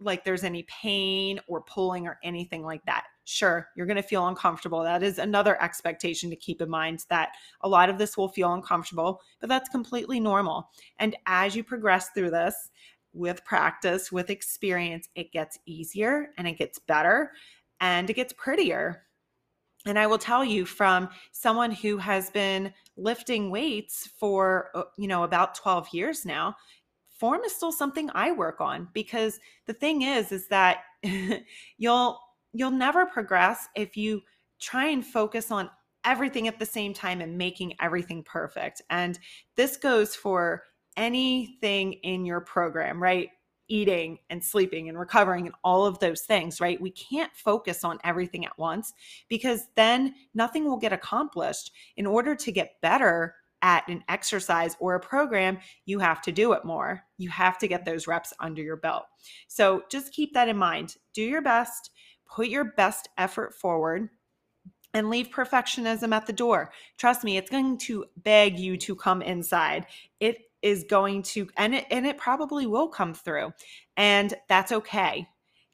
like 0.00 0.24
there's 0.24 0.44
any 0.44 0.64
pain 0.64 1.40
or 1.46 1.62
pulling 1.62 2.06
or 2.06 2.18
anything 2.24 2.62
like 2.62 2.84
that. 2.86 3.04
Sure, 3.24 3.68
you're 3.76 3.86
going 3.86 3.96
to 3.96 4.02
feel 4.02 4.26
uncomfortable. 4.26 4.82
That 4.82 5.02
is 5.02 5.18
another 5.18 5.60
expectation 5.62 6.28
to 6.30 6.36
keep 6.36 6.60
in 6.60 6.68
mind 6.68 7.04
that 7.08 7.30
a 7.60 7.68
lot 7.68 7.88
of 7.88 7.98
this 7.98 8.16
will 8.16 8.28
feel 8.28 8.52
uncomfortable, 8.52 9.20
but 9.40 9.48
that's 9.48 9.68
completely 9.68 10.18
normal. 10.18 10.68
And 10.98 11.16
as 11.26 11.54
you 11.54 11.62
progress 11.62 12.10
through 12.10 12.30
this 12.30 12.70
with 13.12 13.44
practice, 13.44 14.10
with 14.10 14.30
experience, 14.30 15.08
it 15.14 15.32
gets 15.32 15.58
easier 15.66 16.30
and 16.36 16.48
it 16.48 16.58
gets 16.58 16.78
better 16.80 17.30
and 17.80 18.10
it 18.10 18.14
gets 18.14 18.32
prettier. 18.32 19.04
And 19.86 19.98
I 19.98 20.06
will 20.06 20.18
tell 20.18 20.44
you 20.44 20.64
from 20.64 21.08
someone 21.32 21.72
who 21.72 21.98
has 21.98 22.30
been 22.30 22.72
lifting 22.96 23.50
weights 23.50 24.08
for, 24.18 24.70
uh, 24.74 24.84
you 24.96 25.08
know, 25.08 25.24
about 25.24 25.54
12 25.54 25.88
years 25.92 26.24
now, 26.24 26.56
form 27.18 27.42
is 27.42 27.54
still 27.54 27.72
something 27.72 28.10
I 28.14 28.32
work 28.32 28.60
on 28.60 28.88
because 28.92 29.38
the 29.66 29.72
thing 29.72 30.02
is 30.02 30.32
is 30.32 30.48
that 30.48 30.78
you'll 31.78 32.20
you'll 32.52 32.70
never 32.70 33.06
progress 33.06 33.68
if 33.76 33.96
you 33.96 34.22
try 34.60 34.86
and 34.86 35.04
focus 35.04 35.50
on 35.50 35.70
everything 36.04 36.48
at 36.48 36.58
the 36.58 36.66
same 36.66 36.92
time 36.92 37.20
and 37.20 37.38
making 37.38 37.74
everything 37.80 38.22
perfect. 38.24 38.82
And 38.90 39.18
this 39.56 39.76
goes 39.76 40.14
for 40.14 40.64
anything 40.96 41.94
in 41.94 42.24
your 42.24 42.40
program, 42.40 43.02
right? 43.02 43.28
Eating 43.72 44.18
and 44.28 44.44
sleeping 44.44 44.90
and 44.90 44.98
recovering 44.98 45.46
and 45.46 45.54
all 45.64 45.86
of 45.86 45.98
those 45.98 46.20
things, 46.20 46.60
right? 46.60 46.80
We 46.80 46.90
can't 46.90 47.34
focus 47.34 47.84
on 47.84 47.98
everything 48.04 48.44
at 48.44 48.58
once 48.58 48.92
because 49.28 49.68
then 49.76 50.14
nothing 50.34 50.66
will 50.66 50.76
get 50.76 50.92
accomplished. 50.92 51.72
In 51.96 52.04
order 52.04 52.34
to 52.34 52.52
get 52.52 52.80
better, 52.82 53.34
at 53.62 53.88
an 53.88 54.02
exercise 54.08 54.76
or 54.80 54.96
a 54.96 55.00
program, 55.00 55.58
you 55.86 56.00
have 56.00 56.20
to 56.22 56.32
do 56.32 56.52
it 56.52 56.64
more. 56.64 57.04
You 57.16 57.30
have 57.30 57.58
to 57.58 57.68
get 57.68 57.84
those 57.84 58.08
reps 58.08 58.32
under 58.40 58.60
your 58.60 58.76
belt. 58.76 59.04
So 59.46 59.84
just 59.88 60.12
keep 60.12 60.34
that 60.34 60.48
in 60.48 60.56
mind. 60.56 60.96
Do 61.14 61.22
your 61.22 61.42
best, 61.42 61.90
put 62.26 62.48
your 62.48 62.64
best 62.64 63.08
effort 63.16 63.54
forward, 63.54 64.10
and 64.94 65.08
leave 65.08 65.30
perfectionism 65.30 66.12
at 66.12 66.26
the 66.26 66.32
door. 66.32 66.72
Trust 66.98 67.24
me, 67.24 67.36
it's 67.36 67.50
going 67.50 67.78
to 67.78 68.04
beg 68.16 68.58
you 68.58 68.76
to 68.78 68.94
come 68.94 69.22
inside. 69.22 69.86
It 70.20 70.38
is 70.62 70.84
going 70.88 71.22
to 71.22 71.48
and 71.56 71.74
it 71.74 71.86
and 71.90 72.06
it 72.06 72.18
probably 72.18 72.66
will 72.66 72.88
come 72.88 73.14
through. 73.14 73.52
And 73.96 74.34
that's 74.48 74.72
okay. 74.72 75.26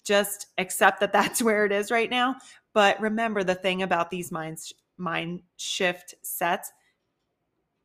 Just 0.04 0.46
accept 0.58 1.00
that 1.00 1.12
that's 1.14 1.42
where 1.42 1.66
it 1.66 1.72
is 1.72 1.90
right 1.90 2.10
now, 2.10 2.36
but 2.74 3.00
remember 3.00 3.44
the 3.44 3.54
thing 3.54 3.82
about 3.82 4.10
these 4.10 4.32
mind 4.32 4.58
mind 4.96 5.42
shift 5.56 6.14
sets 6.22 6.72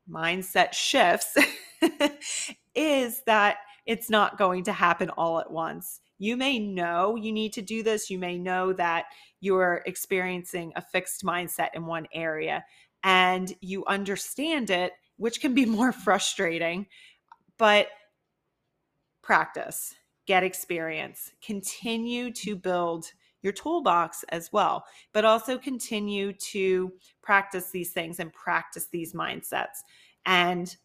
mindset 0.09 0.73
shifts 0.73 1.37
is 2.75 3.21
that 3.25 3.57
it's 3.85 4.09
not 4.09 4.37
going 4.37 4.63
to 4.63 4.73
happen 4.73 5.09
all 5.11 5.39
at 5.39 5.51
once. 5.51 6.01
You 6.19 6.37
may 6.37 6.59
know 6.59 7.15
you 7.15 7.31
need 7.31 7.53
to 7.53 7.61
do 7.61 7.83
this. 7.83 8.09
You 8.09 8.17
may 8.17 8.37
know 8.37 8.73
that 8.73 9.05
you're 9.41 9.81
experiencing 9.85 10.71
a 10.75 10.81
fixed 10.81 11.23
mindset 11.23 11.69
in 11.73 11.85
one 11.85 12.07
area 12.13 12.63
and 13.03 13.53
you 13.59 13.85
understand 13.85 14.69
it, 14.69 14.93
which 15.17 15.41
can 15.41 15.53
be 15.53 15.65
more 15.65 15.91
frustrating, 15.91 16.87
but 17.57 17.87
practice, 19.21 19.95
get 20.25 20.43
experience, 20.43 21.31
continue 21.45 22.31
to 22.31 22.55
build 22.55 23.11
your 23.41 23.53
toolbox 23.53 24.23
as 24.29 24.51
well, 24.51 24.85
but 25.11 25.25
also 25.25 25.57
continue 25.57 26.33
to 26.33 26.91
practice 27.21 27.71
these 27.71 27.91
things 27.91 28.19
and 28.19 28.31
practice 28.33 28.87
these 28.87 29.13
mindsets. 29.13 29.83
And 30.25 30.75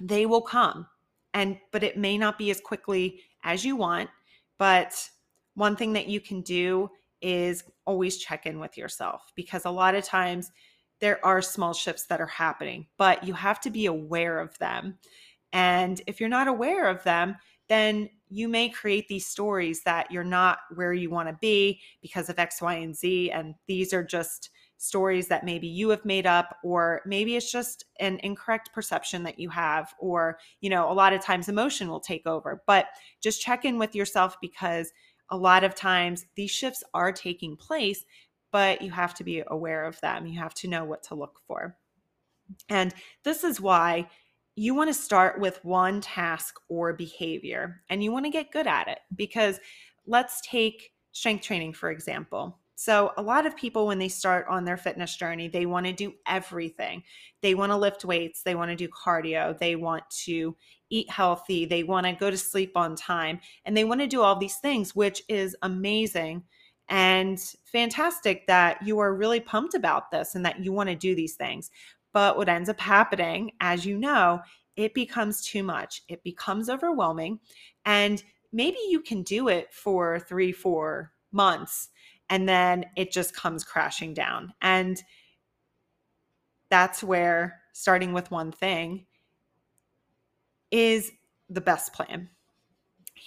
they 0.00 0.26
will 0.26 0.40
come. 0.40 0.86
And 1.34 1.58
but 1.70 1.84
it 1.84 1.98
may 1.98 2.16
not 2.16 2.38
be 2.38 2.50
as 2.50 2.60
quickly 2.60 3.20
as 3.44 3.64
you 3.64 3.76
want, 3.76 4.08
but 4.56 5.08
one 5.54 5.76
thing 5.76 5.92
that 5.92 6.08
you 6.08 6.20
can 6.20 6.40
do 6.40 6.90
is 7.20 7.64
always 7.84 8.16
check 8.16 8.46
in 8.46 8.60
with 8.60 8.78
yourself 8.78 9.32
because 9.34 9.64
a 9.64 9.70
lot 9.70 9.94
of 9.94 10.04
times 10.04 10.50
there 11.00 11.24
are 11.24 11.42
small 11.42 11.72
shifts 11.72 12.04
that 12.06 12.20
are 12.20 12.26
happening, 12.26 12.86
but 12.96 13.24
you 13.24 13.34
have 13.34 13.60
to 13.60 13.70
be 13.70 13.86
aware 13.86 14.40
of 14.40 14.56
them. 14.58 14.98
And 15.52 16.00
if 16.06 16.20
you're 16.20 16.28
not 16.28 16.48
aware 16.48 16.88
of 16.88 17.02
them, 17.04 17.36
then 17.68 18.08
you 18.30 18.48
may 18.48 18.68
create 18.68 19.08
these 19.08 19.26
stories 19.26 19.82
that 19.84 20.10
you're 20.10 20.24
not 20.24 20.58
where 20.74 20.92
you 20.92 21.10
want 21.10 21.28
to 21.28 21.38
be 21.40 21.80
because 22.02 22.28
of 22.28 22.38
X, 22.38 22.60
Y, 22.60 22.74
and 22.74 22.96
Z. 22.96 23.30
And 23.30 23.54
these 23.66 23.92
are 23.92 24.04
just 24.04 24.50
stories 24.78 25.26
that 25.28 25.44
maybe 25.44 25.66
you 25.66 25.88
have 25.88 26.04
made 26.04 26.26
up 26.26 26.56
or 26.62 27.02
maybe 27.04 27.36
it's 27.36 27.50
just 27.50 27.84
an 27.98 28.18
incorrect 28.22 28.70
perception 28.72 29.24
that 29.24 29.38
you 29.38 29.50
have 29.50 29.92
or 29.98 30.38
you 30.60 30.70
know 30.70 30.90
a 30.90 30.94
lot 30.94 31.12
of 31.12 31.20
times 31.20 31.48
emotion 31.48 31.88
will 31.88 31.98
take 31.98 32.24
over 32.28 32.62
but 32.64 32.86
just 33.20 33.42
check 33.42 33.64
in 33.64 33.76
with 33.76 33.96
yourself 33.96 34.36
because 34.40 34.92
a 35.30 35.36
lot 35.36 35.64
of 35.64 35.74
times 35.74 36.26
these 36.36 36.50
shifts 36.50 36.84
are 36.94 37.10
taking 37.10 37.56
place 37.56 38.04
but 38.52 38.82
you 38.82 38.90
have 38.90 39.14
to 39.14 39.24
be 39.24 39.42
aware 39.46 39.84
of 39.84 40.00
them. 40.00 40.26
You 40.26 40.38
have 40.40 40.54
to 40.54 40.68
know 40.68 40.84
what 40.84 41.02
to 41.04 41.14
look 41.14 41.40
for. 41.46 41.76
And 42.68 42.94
this 43.24 43.44
is 43.44 43.60
why 43.60 44.08
you 44.54 44.74
want 44.74 44.88
to 44.88 44.94
start 44.94 45.40
with 45.40 45.64
one 45.64 46.00
task 46.00 46.58
or 46.68 46.92
behavior 46.92 47.82
and 47.88 48.02
you 48.02 48.10
want 48.10 48.24
to 48.24 48.30
get 48.30 48.50
good 48.50 48.66
at 48.66 48.88
it 48.88 48.98
because 49.14 49.60
let's 50.06 50.40
take 50.40 50.90
strength 51.12 51.44
training 51.44 51.74
for 51.74 51.90
example. 51.90 52.58
So, 52.80 53.12
a 53.16 53.22
lot 53.22 53.44
of 53.44 53.56
people, 53.56 53.88
when 53.88 53.98
they 53.98 54.08
start 54.08 54.46
on 54.48 54.64
their 54.64 54.76
fitness 54.76 55.16
journey, 55.16 55.48
they 55.48 55.66
want 55.66 55.86
to 55.86 55.92
do 55.92 56.14
everything. 56.28 57.02
They 57.42 57.56
want 57.56 57.72
to 57.72 57.76
lift 57.76 58.04
weights, 58.04 58.44
they 58.44 58.54
want 58.54 58.70
to 58.70 58.76
do 58.76 58.86
cardio, 58.86 59.58
they 59.58 59.74
want 59.74 60.04
to 60.26 60.54
eat 60.88 61.10
healthy, 61.10 61.64
they 61.64 61.82
want 61.82 62.06
to 62.06 62.12
go 62.12 62.30
to 62.30 62.36
sleep 62.36 62.76
on 62.76 62.94
time, 62.94 63.40
and 63.64 63.76
they 63.76 63.82
want 63.82 64.00
to 64.02 64.06
do 64.06 64.22
all 64.22 64.36
these 64.36 64.58
things, 64.58 64.94
which 64.94 65.24
is 65.28 65.56
amazing 65.62 66.44
and 66.88 67.38
fantastic 67.64 68.46
that 68.46 68.82
you 68.82 68.98
are 68.98 69.14
really 69.14 69.40
pumped 69.40 69.74
about 69.74 70.10
this 70.10 70.34
and 70.34 70.44
that 70.44 70.64
you 70.64 70.72
want 70.72 70.88
to 70.88 70.94
do 70.94 71.14
these 71.14 71.34
things. 71.34 71.70
But 72.12 72.36
what 72.36 72.48
ends 72.48 72.68
up 72.68 72.80
happening, 72.80 73.52
as 73.60 73.84
you 73.84 73.98
know, 73.98 74.40
it 74.76 74.94
becomes 74.94 75.42
too 75.42 75.62
much, 75.62 76.02
it 76.08 76.22
becomes 76.22 76.70
overwhelming, 76.70 77.40
and 77.84 78.22
maybe 78.52 78.78
you 78.88 79.00
can 79.00 79.22
do 79.22 79.48
it 79.48 79.72
for 79.72 80.18
three, 80.20 80.52
four 80.52 81.12
months 81.32 81.90
and 82.30 82.48
then 82.48 82.84
it 82.96 83.12
just 83.12 83.34
comes 83.34 83.64
crashing 83.64 84.14
down. 84.14 84.52
And 84.60 85.02
that's 86.70 87.02
where 87.02 87.60
starting 87.72 88.12
with 88.12 88.30
one 88.30 88.52
thing 88.52 89.06
is 90.70 91.10
the 91.48 91.60
best 91.60 91.92
plan. 91.92 92.28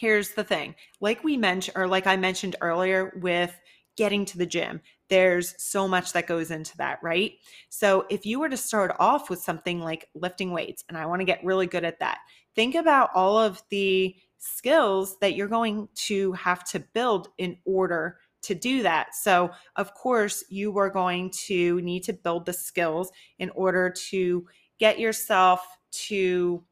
Here's 0.01 0.31
the 0.31 0.43
thing 0.43 0.74
like 1.00 1.24
we 1.24 1.38
mentioned, 1.38 1.77
or 1.77 1.88
like 1.88 2.08
I 2.08 2.17
mentioned 2.17 2.55
earlier 2.60 3.13
with 3.22 3.55
getting 3.96 4.25
to 4.25 4.39
the 4.39 4.48
gym, 4.48 4.81
there's 5.10 5.53
so 5.62 5.88
much 5.88 6.13
that 6.13 6.25
goes 6.25 6.50
into 6.50 6.75
that, 6.77 6.98
right? 7.03 7.34
So 7.70 8.08
if 8.10 8.25
you 8.25 8.39
were 8.39 8.50
to 8.50 8.58
start 8.58 8.96
off 8.98 9.29
with 9.29 9.43
something 9.43 9.79
like 9.79 10.10
lifting 10.15 10.53
weights, 10.53 10.84
and 10.89 10.98
I 10.98 11.05
want 11.05 11.20
to 11.20 11.25
get 11.25 11.43
really 11.43 11.67
good 11.67 11.84
at 11.84 12.00
that, 12.00 12.17
think 12.55 12.74
about 12.74 13.12
all 13.13 13.38
of 13.38 13.62
the 13.70 14.15
skills 14.39 15.20
that 15.20 15.36
you're 15.36 15.48
going 15.48 15.88
to 16.08 16.31
have 16.31 16.63
to 16.72 16.79
build 16.79 17.27
in 17.38 17.58
order 17.63 18.17
to 18.41 18.55
do 18.55 18.81
that. 18.81 19.13
So, 19.13 19.51
of 19.75 19.93
course, 19.93 20.43
you 20.50 20.75
are 20.79 20.89
going 20.89 21.29
to 21.46 21.79
need 21.81 22.05
to 22.05 22.13
build 22.13 22.48
the 22.48 22.53
skills 22.53 23.12
in 23.38 23.51
order 23.51 23.93
to 24.10 24.48
get 24.79 24.98
yourself 24.98 25.63
to, 26.08 26.63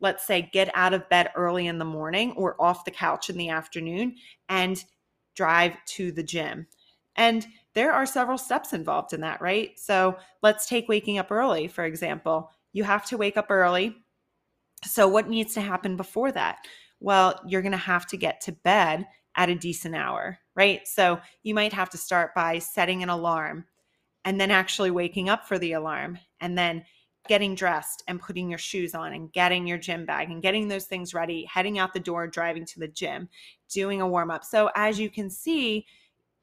let's 0.00 0.26
say, 0.26 0.48
get 0.52 0.70
out 0.74 0.94
of 0.94 1.08
bed 1.08 1.30
early 1.34 1.66
in 1.66 1.78
the 1.78 1.84
morning 1.84 2.32
or 2.32 2.60
off 2.60 2.84
the 2.84 2.90
couch 2.90 3.30
in 3.30 3.36
the 3.36 3.48
afternoon 3.48 4.16
and 4.48 4.84
drive 5.34 5.76
to 5.86 6.12
the 6.12 6.22
gym. 6.22 6.66
And 7.16 7.46
there 7.74 7.92
are 7.92 8.06
several 8.06 8.38
steps 8.38 8.72
involved 8.72 9.12
in 9.12 9.20
that, 9.22 9.40
right? 9.40 9.78
So, 9.78 10.16
let's 10.42 10.66
take 10.66 10.88
waking 10.88 11.18
up 11.18 11.30
early, 11.30 11.68
for 11.68 11.84
example. 11.84 12.50
You 12.72 12.84
have 12.84 13.04
to 13.06 13.16
wake 13.16 13.36
up 13.36 13.50
early. 13.50 13.96
So, 14.84 15.08
what 15.08 15.28
needs 15.28 15.54
to 15.54 15.60
happen 15.60 15.96
before 15.96 16.32
that? 16.32 16.58
Well, 17.00 17.40
you're 17.46 17.62
going 17.62 17.72
to 17.72 17.78
have 17.78 18.06
to 18.08 18.16
get 18.16 18.40
to 18.42 18.52
bed 18.52 19.06
at 19.38 19.48
a 19.48 19.54
decent 19.54 19.94
hour, 19.94 20.38
right? 20.56 20.86
So 20.86 21.20
you 21.44 21.54
might 21.54 21.72
have 21.72 21.88
to 21.90 21.96
start 21.96 22.34
by 22.34 22.58
setting 22.58 23.02
an 23.02 23.08
alarm 23.08 23.64
and 24.24 24.40
then 24.40 24.50
actually 24.50 24.90
waking 24.90 25.28
up 25.28 25.46
for 25.46 25.58
the 25.58 25.72
alarm 25.72 26.18
and 26.40 26.58
then 26.58 26.84
getting 27.28 27.54
dressed 27.54 28.02
and 28.08 28.20
putting 28.20 28.48
your 28.48 28.58
shoes 28.58 28.94
on 28.94 29.12
and 29.12 29.32
getting 29.32 29.66
your 29.66 29.78
gym 29.78 30.04
bag 30.04 30.30
and 30.30 30.42
getting 30.42 30.68
those 30.68 30.86
things 30.86 31.14
ready, 31.14 31.44
heading 31.44 31.78
out 31.78 31.92
the 31.92 32.00
door, 32.00 32.26
driving 32.26 32.64
to 32.66 32.80
the 32.80 32.88
gym, 32.88 33.28
doing 33.68 34.00
a 34.00 34.08
warm 34.08 34.30
up. 34.30 34.44
So 34.44 34.70
as 34.74 34.98
you 34.98 35.10
can 35.10 35.30
see, 35.30 35.86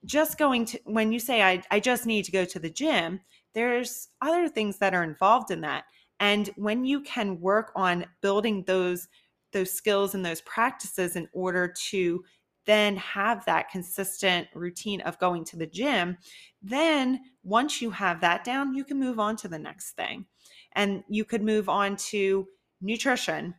just 0.05 0.37
going 0.37 0.65
to 0.65 0.79
when 0.85 1.11
you 1.11 1.19
say 1.19 1.41
I, 1.41 1.63
I 1.71 1.79
just 1.79 2.05
need 2.05 2.25
to 2.25 2.31
go 2.31 2.45
to 2.45 2.59
the 2.59 2.69
gym, 2.69 3.19
there's 3.53 4.09
other 4.21 4.47
things 4.47 4.77
that 4.77 4.93
are 4.93 5.03
involved 5.03 5.51
in 5.51 5.61
that. 5.61 5.85
And 6.19 6.49
when 6.55 6.85
you 6.85 7.01
can 7.01 7.41
work 7.41 7.71
on 7.75 8.05
building 8.21 8.63
those 8.67 9.07
those 9.51 9.71
skills 9.71 10.15
and 10.15 10.25
those 10.25 10.41
practices 10.41 11.15
in 11.15 11.27
order 11.33 11.73
to 11.87 12.23
then 12.65 12.97
have 12.97 13.45
that 13.45 13.69
consistent 13.69 14.47
routine 14.53 15.01
of 15.01 15.19
going 15.19 15.45
to 15.45 15.55
the 15.55 15.67
gym, 15.67 16.17
then 16.61 17.21
once 17.43 17.81
you 17.81 17.91
have 17.91 18.21
that 18.21 18.43
down, 18.43 18.73
you 18.73 18.83
can 18.83 18.99
move 18.99 19.19
on 19.19 19.35
to 19.37 19.47
the 19.47 19.59
next 19.59 19.91
thing. 19.91 20.25
And 20.75 21.03
you 21.07 21.25
could 21.25 21.41
move 21.41 21.69
on 21.69 21.95
to 21.97 22.47
nutrition. 22.81 23.55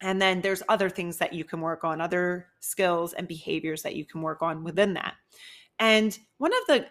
And 0.00 0.20
then 0.20 0.40
there's 0.40 0.62
other 0.68 0.88
things 0.88 1.18
that 1.18 1.32
you 1.32 1.44
can 1.44 1.60
work 1.60 1.84
on, 1.84 2.00
other 2.00 2.46
skills 2.60 3.12
and 3.12 3.28
behaviors 3.28 3.82
that 3.82 3.96
you 3.96 4.04
can 4.04 4.22
work 4.22 4.40
on 4.40 4.64
within 4.64 4.94
that. 4.94 5.14
And 5.78 6.18
one 6.38 6.52
of 6.52 6.66
the 6.68 6.86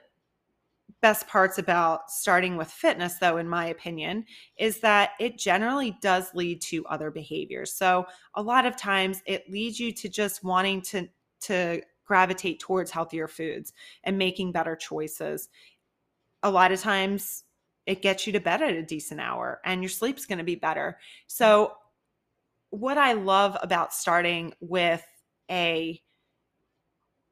best 1.01 1.27
parts 1.27 1.57
about 1.57 2.09
starting 2.11 2.57
with 2.57 2.69
fitness, 2.69 3.15
though, 3.15 3.37
in 3.37 3.47
my 3.47 3.67
opinion, 3.67 4.25
is 4.57 4.79
that 4.79 5.11
it 5.19 5.37
generally 5.37 5.97
does 6.01 6.33
lead 6.33 6.61
to 6.61 6.85
other 6.87 7.11
behaviors. 7.11 7.73
So, 7.73 8.05
a 8.35 8.41
lot 8.41 8.65
of 8.65 8.75
times 8.75 9.21
it 9.25 9.49
leads 9.49 9.79
you 9.79 9.91
to 9.93 10.09
just 10.09 10.43
wanting 10.43 10.81
to 10.83 11.07
to 11.41 11.81
gravitate 12.05 12.59
towards 12.59 12.91
healthier 12.91 13.27
foods 13.27 13.71
and 14.03 14.17
making 14.17 14.51
better 14.51 14.75
choices. 14.75 15.49
A 16.43 16.49
lot 16.49 16.71
of 16.71 16.81
times 16.81 17.43
it 17.89 18.03
gets 18.03 18.27
you 18.27 18.33
to 18.33 18.39
bed 18.39 18.61
at 18.61 18.75
a 18.75 18.83
decent 18.83 19.19
hour 19.19 19.59
and 19.65 19.81
your 19.81 19.89
sleep's 19.89 20.27
going 20.27 20.37
to 20.37 20.43
be 20.43 20.53
better. 20.53 20.99
So 21.25 21.73
what 22.69 22.99
I 22.99 23.13
love 23.13 23.57
about 23.63 23.95
starting 23.95 24.53
with 24.61 25.03
a 25.49 25.99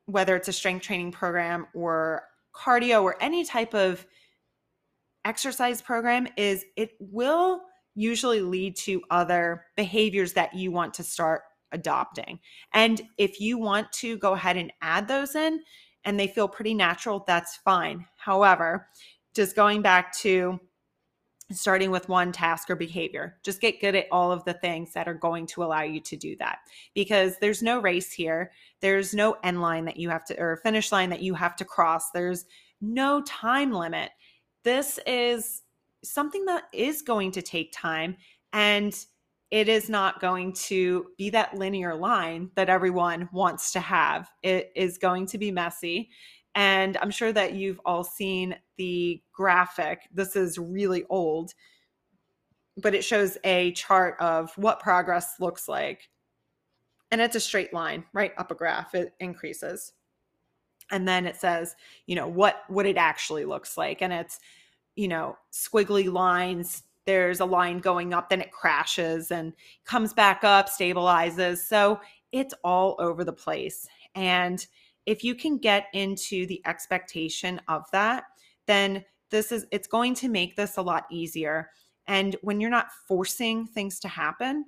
whether 0.08 0.36
it's 0.36 0.48
a 0.48 0.54
strength 0.54 0.84
training 0.84 1.12
program 1.12 1.68
or 1.76 2.24
cardio 2.56 3.04
or 3.04 3.22
any 3.22 3.46
type 3.46 3.76
of 3.76 4.04
exercise 5.26 5.80
program 5.80 6.28
is 6.38 6.66
it 6.76 6.94
will 7.00 7.62
usually 7.94 8.42
lead 8.42 8.76
to 8.78 9.04
other 9.12 9.66
behaviors 9.76 10.34
that 10.34 10.56
you 10.56 10.72
want 10.72 10.92
to 10.96 11.04
start 11.04 11.44
adopting. 11.72 12.40
And 12.74 13.00
if 13.20 13.40
you 13.40 13.60
want 13.60 13.92
to 13.94 14.18
go 14.18 14.34
ahead 14.34 14.58
and 14.58 14.74
add 14.82 15.08
those 15.08 15.36
in 15.36 15.60
and 16.04 16.20
they 16.20 16.28
feel 16.28 16.48
pretty 16.48 16.74
natural, 16.74 17.24
that's 17.28 17.58
fine. 17.58 18.08
However, 18.16 18.88
just 19.38 19.56
going 19.56 19.82
back 19.82 20.14
to 20.18 20.60
starting 21.52 21.92
with 21.92 22.10
one 22.10 22.34
task 22.34 22.70
or 22.70 22.76
behavior, 22.76 23.38
just 23.44 23.62
get 23.62 23.80
good 23.80 23.96
at 23.96 24.08
all 24.12 24.32
of 24.32 24.44
the 24.44 24.54
things 24.54 24.92
that 24.92 25.08
are 25.08 25.14
going 25.14 25.46
to 25.48 25.64
allow 25.64 25.82
you 25.82 26.02
to 26.02 26.18
do 26.18 26.36
that 26.38 26.60
because 26.94 27.38
there's 27.40 27.64
no 27.64 27.80
race 27.80 28.12
here. 28.12 28.52
There's 28.82 29.14
no 29.14 29.38
end 29.44 29.62
line 29.62 29.86
that 29.86 29.98
you 29.98 30.10
have 30.10 30.26
to, 30.26 30.38
or 30.38 30.58
finish 30.58 30.92
line 30.92 31.10
that 31.12 31.22
you 31.22 31.34
have 31.36 31.56
to 31.58 31.66
cross. 31.66 32.12
There's 32.12 32.46
no 32.82 33.22
time 33.22 33.72
limit. 33.72 34.10
This 34.64 35.00
is 35.08 35.62
something 36.04 36.44
that 36.46 36.64
is 36.74 37.02
going 37.02 37.32
to 37.32 37.42
take 37.42 37.72
time. 37.72 38.18
And 38.52 38.94
it 39.50 39.70
is 39.70 39.90
not 39.90 40.20
going 40.20 40.52
to 40.52 41.08
be 41.18 41.30
that 41.30 41.58
linear 41.58 41.96
line 41.96 42.52
that 42.56 42.70
everyone 42.70 43.30
wants 43.32 43.72
to 43.72 43.80
have. 43.80 44.30
It 44.44 44.72
is 44.76 44.98
going 44.98 45.28
to 45.28 45.38
be 45.38 45.52
messy. 45.52 46.10
And 46.58 46.98
I'm 46.98 47.12
sure 47.12 47.32
that 47.32 47.54
you've 47.54 47.80
all 47.86 48.04
seen 48.04 48.56
the 48.78 49.22
graphic. 49.32 50.10
This 50.12 50.36
is 50.36 50.58
really 50.58 51.04
old, 51.08 51.54
but 52.76 52.96
it 52.96 53.06
shows 53.06 53.38
a 53.44 53.74
chart 53.74 54.16
of 54.20 54.52
what 54.58 54.80
progress 54.80 55.36
looks 55.40 55.68
like. 55.68 56.10
And 57.12 57.22
it's 57.22 57.36
a 57.36 57.40
straight 57.40 57.74
line, 57.74 58.06
right? 58.12 58.34
Up 58.40 58.50
a 58.50 58.56
graph, 58.56 58.96
it 58.96 59.14
increases. 59.20 59.94
And 60.90 61.08
then 61.08 61.28
it 61.28 61.36
says, 61.36 61.76
you 62.08 62.16
know, 62.16 62.28
what 62.28 62.64
what 62.70 62.88
it 62.88 62.98
actually 62.98 63.46
looks 63.46 63.78
like. 63.78 64.02
And 64.02 64.12
it's, 64.12 64.40
you 64.96 65.08
know, 65.08 65.38
squiggly 65.54 66.12
lines 66.12 66.82
there's 67.06 67.40
a 67.40 67.46
line 67.46 67.80
going 67.80 68.14
up, 68.14 68.30
then 68.30 68.42
it 68.42 68.52
crashes 68.52 69.32
and 69.32 69.54
comes 69.86 70.12
back 70.12 70.44
up, 70.44 70.68
stabilizes. 70.68 71.60
So 71.60 72.02
it's 72.34 72.54
all 72.66 72.98
over 73.00 73.24
the 73.24 73.32
place. 73.32 73.88
And 74.14 74.66
if 75.08 75.24
you 75.24 75.34
can 75.34 75.58
get 75.58 75.88
into 75.94 76.46
the 76.46 76.62
expectation 76.68 77.60
of 77.68 77.90
that, 77.92 78.26
then 78.68 79.04
this 79.32 79.52
is 79.52 79.66
it's 79.72 79.88
going 79.88 80.14
to 80.16 80.30
make 80.30 80.56
this 80.56 80.78
a 80.78 80.82
lot 80.82 81.06
easier. 81.10 81.72
And 82.06 82.36
when 82.42 82.62
you're 82.62 82.70
not 82.70 82.92
forcing 83.08 83.66
things 83.66 84.00
to 84.02 84.08
happen, 84.08 84.66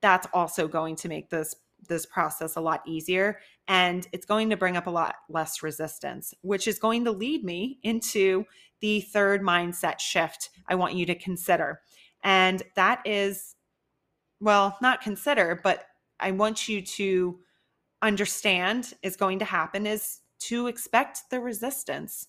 that's 0.00 0.28
also 0.32 0.68
going 0.68 0.94
to 0.96 1.08
make 1.08 1.30
this 1.30 1.56
this 1.88 2.04
process 2.04 2.56
a 2.56 2.60
lot 2.60 2.82
easier 2.86 3.38
and 3.66 4.06
it's 4.12 4.26
going 4.26 4.50
to 4.50 4.56
bring 4.56 4.76
up 4.76 4.86
a 4.86 4.90
lot 4.90 5.14
less 5.30 5.62
resistance, 5.62 6.34
which 6.42 6.68
is 6.68 6.78
going 6.78 7.04
to 7.04 7.10
lead 7.10 7.42
me 7.42 7.78
into 7.82 8.44
the 8.80 9.00
third 9.00 9.40
mindset 9.40 9.98
shift 9.98 10.50
I 10.68 10.74
want 10.74 10.94
you 10.94 11.06
to 11.06 11.14
consider. 11.14 11.80
And 12.22 12.62
that 12.76 13.00
is, 13.06 13.54
well, 14.40 14.76
not 14.82 15.00
consider, 15.00 15.58
but 15.62 15.86
I 16.18 16.32
want 16.32 16.68
you 16.68 16.82
to 16.82 17.38
understand 18.02 18.94
is 19.02 19.16
going 19.16 19.38
to 19.40 19.44
happen 19.44 19.86
is 19.86 20.20
to 20.40 20.66
expect 20.66 21.22
the 21.30 21.40
resistance. 21.40 22.28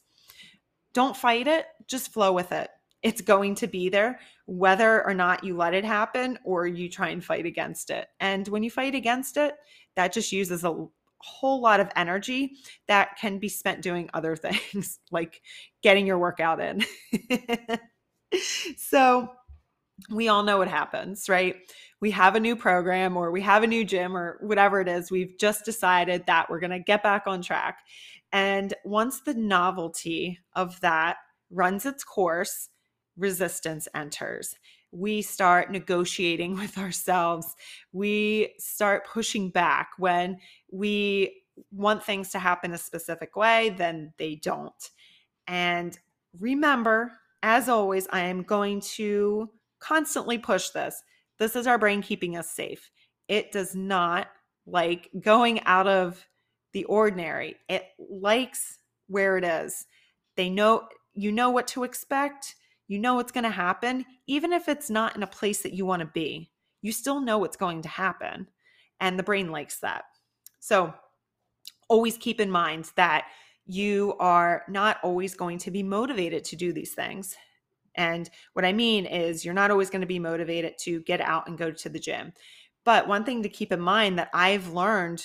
Don't 0.94 1.16
fight 1.16 1.48
it, 1.48 1.66
just 1.88 2.12
flow 2.12 2.34
with 2.34 2.52
it. 2.52 2.70
It's 3.02 3.22
going 3.22 3.56
to 3.56 3.68
be 3.68 3.90
there, 3.90 4.20
whether 4.46 5.06
or 5.06 5.14
not 5.14 5.44
you 5.44 5.56
let 5.56 5.74
it 5.74 5.86
happen 5.86 6.38
or 6.44 6.68
you 6.68 6.90
try 6.90 7.10
and 7.10 7.24
fight 7.24 7.46
against 7.46 7.90
it. 7.90 8.08
And 8.20 8.48
when 8.48 8.64
you 8.64 8.70
fight 8.70 8.94
against 8.94 9.38
it, 9.38 9.56
that 9.96 10.14
just 10.14 10.32
uses 10.32 10.64
a 10.64 10.86
whole 11.20 11.62
lot 11.62 11.80
of 11.80 11.90
energy 11.96 12.58
that 12.88 13.18
can 13.20 13.40
be 13.40 13.50
spent 13.50 13.82
doing 13.82 14.10
other 14.14 14.36
things 14.38 15.00
like 15.10 15.42
getting 15.82 16.06
your 16.06 16.20
workout 16.20 16.60
in. 16.60 16.84
so, 18.78 19.30
we 20.10 20.28
all 20.28 20.44
know 20.44 20.58
what 20.58 20.68
happens, 20.68 21.30
right? 21.30 21.58
We 22.02 22.12
have 22.12 22.36
a 22.36 22.40
new 22.40 22.56
program 22.56 23.16
or 23.16 23.32
we 23.32 23.42
have 23.42 23.64
a 23.64 23.68
new 23.68 23.86
gym 23.86 24.18
or 24.18 24.38
whatever 24.42 24.82
it 24.82 24.88
is. 24.88 25.12
We've 25.12 25.38
just 25.40 25.64
decided 25.64 26.26
that 26.26 26.50
we're 26.50 26.60
going 26.60 26.72
to 26.72 26.80
get 26.80 27.04
back 27.04 27.28
on 27.28 27.42
track. 27.42 27.80
And 28.32 28.74
once 28.84 29.22
the 29.22 29.36
novelty 29.36 30.40
of 30.54 30.80
that 30.82 31.18
runs 31.52 31.86
its 31.86 32.04
course, 32.04 32.70
resistance 33.18 33.88
enters. 33.94 34.56
We 34.92 35.22
start 35.22 35.72
negotiating 35.72 36.56
with 36.58 36.78
ourselves. 36.78 37.56
We 37.94 38.54
start 38.58 39.08
pushing 39.08 39.50
back 39.50 39.92
when 39.98 40.40
we 40.72 41.44
want 41.72 42.04
things 42.04 42.30
to 42.32 42.40
happen 42.40 42.74
a 42.74 42.78
specific 42.78 43.36
way, 43.36 43.76
then 43.78 44.14
they 44.18 44.36
don't. 44.36 44.90
And 45.48 45.98
remember, 46.40 47.12
as 47.44 47.70
always, 47.70 48.08
I 48.12 48.22
am 48.22 48.44
going 48.44 48.82
to 48.82 49.50
constantly 49.80 50.38
push 50.38 50.70
this. 50.70 51.04
This 51.42 51.56
is 51.56 51.66
our 51.66 51.80
brain 51.80 52.04
keeping 52.04 52.38
us 52.38 52.52
safe. 52.52 52.92
It 53.28 53.52
does 53.52 53.74
not 53.74 54.28
like 54.68 55.10
going 55.20 55.60
out 55.64 55.88
of 55.88 56.24
the 56.72 56.84
ordinary. 56.84 57.56
It 57.68 57.84
likes 57.98 58.78
where 59.08 59.40
it 59.40 59.44
is. 59.44 59.88
They 60.38 60.52
know 60.52 60.88
you 61.16 61.32
know 61.32 61.50
what 61.50 61.66
to 61.70 61.84
expect. 61.84 62.54
You 62.88 63.00
know 63.00 63.16
what's 63.16 63.32
going 63.32 63.46
to 63.46 63.50
happen 63.50 64.06
even 64.28 64.54
if 64.54 64.70
it's 64.70 64.92
not 64.92 65.16
in 65.16 65.24
a 65.24 65.28
place 65.28 65.64
that 65.64 65.74
you 65.74 65.84
want 65.84 66.02
to 66.02 66.12
be. 66.14 66.52
You 66.84 66.92
still 66.92 67.20
know 67.20 67.40
what's 67.40 67.58
going 67.58 67.82
to 67.82 67.90
happen 67.90 68.48
and 69.00 69.18
the 69.18 69.24
brain 69.24 69.50
likes 69.50 69.80
that. 69.80 70.04
So 70.60 70.94
always 71.90 72.18
keep 72.18 72.40
in 72.40 72.52
mind 72.52 72.92
that 72.98 73.26
you 73.66 74.14
are 74.20 74.62
not 74.70 75.00
always 75.02 75.34
going 75.34 75.58
to 75.58 75.72
be 75.72 75.82
motivated 75.82 76.44
to 76.44 76.56
do 76.56 76.72
these 76.72 76.94
things. 76.94 77.36
And 77.96 78.30
what 78.54 78.66
I 78.66 78.74
mean 78.74 79.06
is, 79.06 79.44
you're 79.44 79.54
not 79.54 79.72
always 79.72 79.90
going 79.90 80.02
to 80.02 80.08
be 80.08 80.20
motivated 80.20 80.74
to 80.82 81.02
get 81.02 81.22
out 81.22 81.48
and 81.48 81.58
go 81.58 81.72
to 81.72 81.90
the 81.90 82.00
gym. 82.00 82.34
But 82.84 83.08
one 83.08 83.24
thing 83.24 83.44
to 83.44 83.50
keep 83.50 83.72
in 83.72 83.80
mind 83.80 84.18
that 84.18 84.30
I've 84.34 84.74
learned 84.74 85.24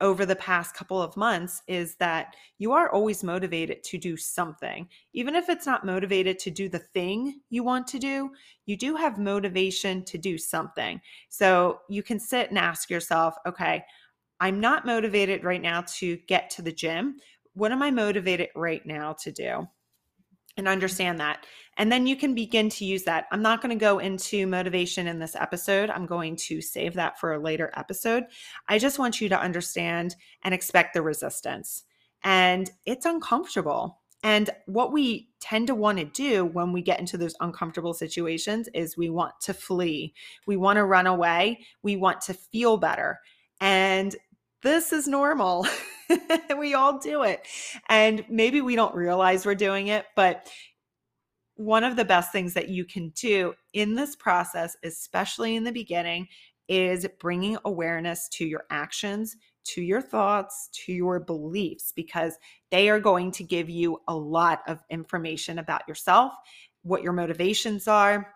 over 0.00 0.26
the 0.26 0.34
past 0.34 0.74
couple 0.74 1.00
of 1.00 1.16
months 1.16 1.62
is 1.68 1.94
that 1.94 2.34
you 2.58 2.72
are 2.72 2.90
always 2.90 3.22
motivated 3.22 3.84
to 3.84 3.96
do 3.96 4.16
something. 4.16 4.88
Even 5.12 5.36
if 5.36 5.48
it's 5.48 5.64
not 5.64 5.86
motivated 5.86 6.40
to 6.40 6.50
do 6.50 6.68
the 6.68 6.80
thing 6.80 7.40
you 7.50 7.62
want 7.62 7.86
to 7.86 8.00
do, 8.00 8.30
you 8.66 8.76
do 8.76 8.96
have 8.96 9.16
motivation 9.16 10.04
to 10.04 10.18
do 10.18 10.36
something. 10.36 11.00
So 11.28 11.82
you 11.88 12.02
can 12.02 12.18
sit 12.18 12.48
and 12.48 12.58
ask 12.58 12.90
yourself, 12.90 13.36
okay, 13.46 13.84
I'm 14.40 14.58
not 14.58 14.84
motivated 14.84 15.44
right 15.44 15.62
now 15.62 15.84
to 15.98 16.16
get 16.26 16.50
to 16.50 16.62
the 16.62 16.72
gym. 16.72 17.18
What 17.54 17.70
am 17.70 17.80
I 17.80 17.92
motivated 17.92 18.48
right 18.56 18.84
now 18.84 19.12
to 19.22 19.30
do? 19.30 19.68
And 20.56 20.68
understand 20.68 21.18
that. 21.20 21.46
And 21.78 21.90
then 21.90 22.06
you 22.06 22.16
can 22.16 22.34
begin 22.34 22.68
to 22.70 22.84
use 22.84 23.04
that. 23.04 23.24
I'm 23.32 23.40
not 23.40 23.62
going 23.62 23.76
to 23.76 23.80
go 23.80 23.98
into 23.98 24.46
motivation 24.46 25.06
in 25.06 25.18
this 25.18 25.34
episode. 25.34 25.88
I'm 25.88 26.04
going 26.04 26.36
to 26.36 26.60
save 26.60 26.94
that 26.94 27.18
for 27.18 27.32
a 27.32 27.38
later 27.38 27.72
episode. 27.74 28.24
I 28.68 28.78
just 28.78 28.98
want 28.98 29.20
you 29.20 29.30
to 29.30 29.40
understand 29.40 30.14
and 30.42 30.52
expect 30.52 30.92
the 30.92 31.00
resistance. 31.00 31.84
And 32.22 32.70
it's 32.84 33.06
uncomfortable. 33.06 34.02
And 34.22 34.50
what 34.66 34.92
we 34.92 35.30
tend 35.40 35.66
to 35.66 35.74
want 35.74 35.98
to 35.98 36.04
do 36.04 36.44
when 36.44 36.72
we 36.72 36.82
get 36.82 37.00
into 37.00 37.16
those 37.16 37.34
uncomfortable 37.40 37.94
situations 37.94 38.68
is 38.74 38.96
we 38.96 39.10
want 39.10 39.32
to 39.42 39.54
flee. 39.54 40.14
We 40.46 40.56
want 40.56 40.76
to 40.76 40.84
run 40.84 41.06
away. 41.06 41.60
We 41.82 41.96
want 41.96 42.20
to 42.22 42.34
feel 42.34 42.76
better. 42.76 43.18
And 43.60 44.14
this 44.62 44.92
is 44.92 45.08
normal. 45.08 45.66
we 46.58 46.74
all 46.74 46.98
do 46.98 47.22
it. 47.22 47.46
And 47.88 48.24
maybe 48.28 48.60
we 48.60 48.76
don't 48.76 48.94
realize 48.94 49.46
we're 49.46 49.54
doing 49.54 49.88
it, 49.88 50.06
but 50.16 50.50
one 51.56 51.84
of 51.84 51.96
the 51.96 52.04
best 52.04 52.32
things 52.32 52.54
that 52.54 52.68
you 52.68 52.84
can 52.84 53.10
do 53.10 53.54
in 53.72 53.94
this 53.94 54.16
process, 54.16 54.76
especially 54.84 55.56
in 55.56 55.64
the 55.64 55.72
beginning, 55.72 56.28
is 56.68 57.06
bringing 57.20 57.58
awareness 57.64 58.28
to 58.30 58.46
your 58.46 58.64
actions, 58.70 59.36
to 59.64 59.82
your 59.82 60.00
thoughts, 60.00 60.70
to 60.72 60.92
your 60.92 61.20
beliefs, 61.20 61.92
because 61.94 62.34
they 62.70 62.88
are 62.88 63.00
going 63.00 63.30
to 63.32 63.44
give 63.44 63.68
you 63.68 63.98
a 64.08 64.16
lot 64.16 64.60
of 64.66 64.80
information 64.90 65.58
about 65.58 65.86
yourself, 65.86 66.32
what 66.82 67.02
your 67.02 67.12
motivations 67.12 67.86
are, 67.86 68.32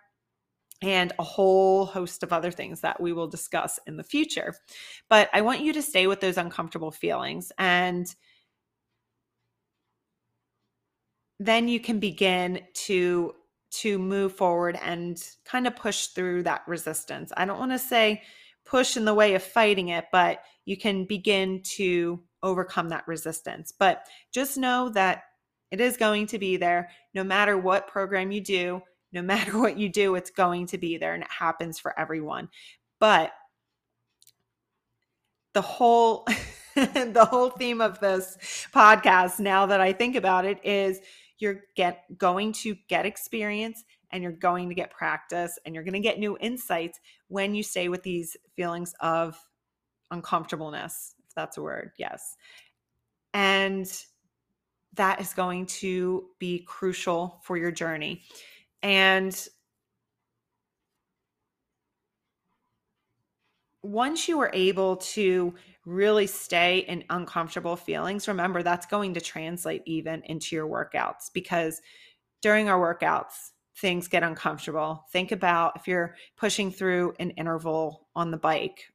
and 0.83 1.13
a 1.19 1.23
whole 1.23 1.87
host 1.87 2.23
of 2.23 2.33
other 2.33 2.51
things 2.51 2.81
that 2.83 3.01
we 3.01 3.13
will 3.13 3.27
discuss 3.27 3.79
in 3.87 3.97
the 3.97 4.05
future. 4.05 4.55
But 5.09 5.31
I 5.33 5.41
want 5.41 5.61
you 5.61 5.73
to 5.73 5.83
stay 5.83 6.07
with 6.07 6.21
those 6.21 6.37
uncomfortable 6.37 6.91
feelings 6.91 7.51
and 7.59 8.07
then 11.39 11.69
you 11.69 11.81
can 11.81 11.99
begin 11.99 12.61
to 12.73 13.35
to 13.71 13.99
move 13.99 14.35
forward 14.35 14.79
and 14.83 15.23
kind 15.45 15.67
of 15.67 15.77
push 15.77 16.07
through 16.09 16.43
that 16.43 16.63
resistance. 16.67 17.33
I 17.37 17.45
don't 17.45 17.59
want 17.59 17.73
to 17.73 17.79
say 17.79 18.23
push 18.65 18.97
in 18.97 19.05
the 19.05 19.15
way 19.15 19.35
of 19.35 19.43
fighting 19.43 19.89
it, 19.89 20.07
but 20.11 20.41
you 20.65 20.77
can 20.77 21.05
begin 21.05 21.61
to 21.63 22.23
overcome 22.43 22.89
that 22.89 23.07
resistance. 23.07 23.73
But 23.77 24.07
just 24.33 24.57
know 24.57 24.89
that 24.91 25.25
it 25.71 25.81
is 25.81 25.97
going 25.97 26.27
to 26.29 26.39
be 26.39 26.57
there 26.57 26.91
no 27.13 27.23
matter 27.23 27.59
what 27.59 27.89
program 27.89 28.31
you 28.31 28.41
do 28.41 28.83
no 29.13 29.23
matter 29.23 29.59
what 29.59 29.79
you 29.79 29.89
do, 29.89 30.15
it's 30.15 30.31
going 30.31 30.67
to 30.69 30.79
be 30.79 30.97
there 30.99 31.15
and 31.15 31.23
it 31.23 31.31
happens 31.31 31.79
for 31.79 31.99
everyone. 31.99 32.49
But 32.99 33.33
the 35.55 35.63
whole 35.63 36.27
the 36.75 37.27
whole 37.31 37.51
theme 37.51 37.81
of 37.81 37.99
this 38.01 38.37
podcast 38.75 39.41
now 39.41 39.65
that 39.67 39.81
I 39.81 39.95
think 39.95 40.15
about 40.15 40.45
it 40.45 40.63
is 40.63 41.01
you're 41.39 41.63
get 41.75 42.05
going 42.19 42.53
to 42.53 42.77
get 42.89 43.07
experience 43.07 43.83
and 44.11 44.23
you're 44.23 44.33
going 44.33 44.69
to 44.69 44.75
get 44.75 44.91
practice 44.91 45.59
and 45.65 45.75
you're 45.75 45.85
going 45.85 45.95
to 45.95 46.01
get 46.01 46.19
new 46.19 46.37
insights 46.41 47.01
when 47.29 47.55
you 47.55 47.63
stay 47.63 47.89
with 47.89 48.03
these 48.03 48.37
feelings 48.55 48.95
of 49.01 49.39
uncomfortableness 50.11 51.15
if 51.27 51.35
that's 51.35 51.57
a 51.57 51.63
word 51.63 51.91
yes 51.99 52.37
and 53.33 54.05
that 54.95 55.21
is 55.21 55.33
going 55.33 55.67
to 55.67 56.27
be 56.39 56.61
crucial 56.67 57.41
for 57.43 57.57
your 57.57 57.73
journey 57.73 58.23
and 58.83 59.49
once 63.83 64.29
you 64.29 64.41
are 64.41 64.51
able 64.53 64.97
to 64.97 65.55
really 65.85 66.27
stay 66.27 66.79
in 66.79 67.05
uncomfortable 67.11 67.77
feelings, 67.77 68.27
remember 68.27 68.63
that's 68.63 68.87
going 68.87 69.15
to 69.15 69.21
translate 69.21 69.83
even 69.87 70.23
into 70.25 70.57
your 70.57 70.67
workouts 70.67 71.31
because 71.33 71.81
during 72.43 72.69
our 72.69 72.79
workouts, 72.79 73.51
things 73.77 74.09
get 74.09 74.23
uncomfortable. 74.23 75.05
Think 75.13 75.33
about 75.33 75.77
if 75.77 75.87
you're 75.87 76.17
pushing 76.37 76.71
through 76.71 77.15
an 77.21 77.31
interval 77.31 78.09
on 78.17 78.31
the 78.31 78.37
bike, 78.37 78.87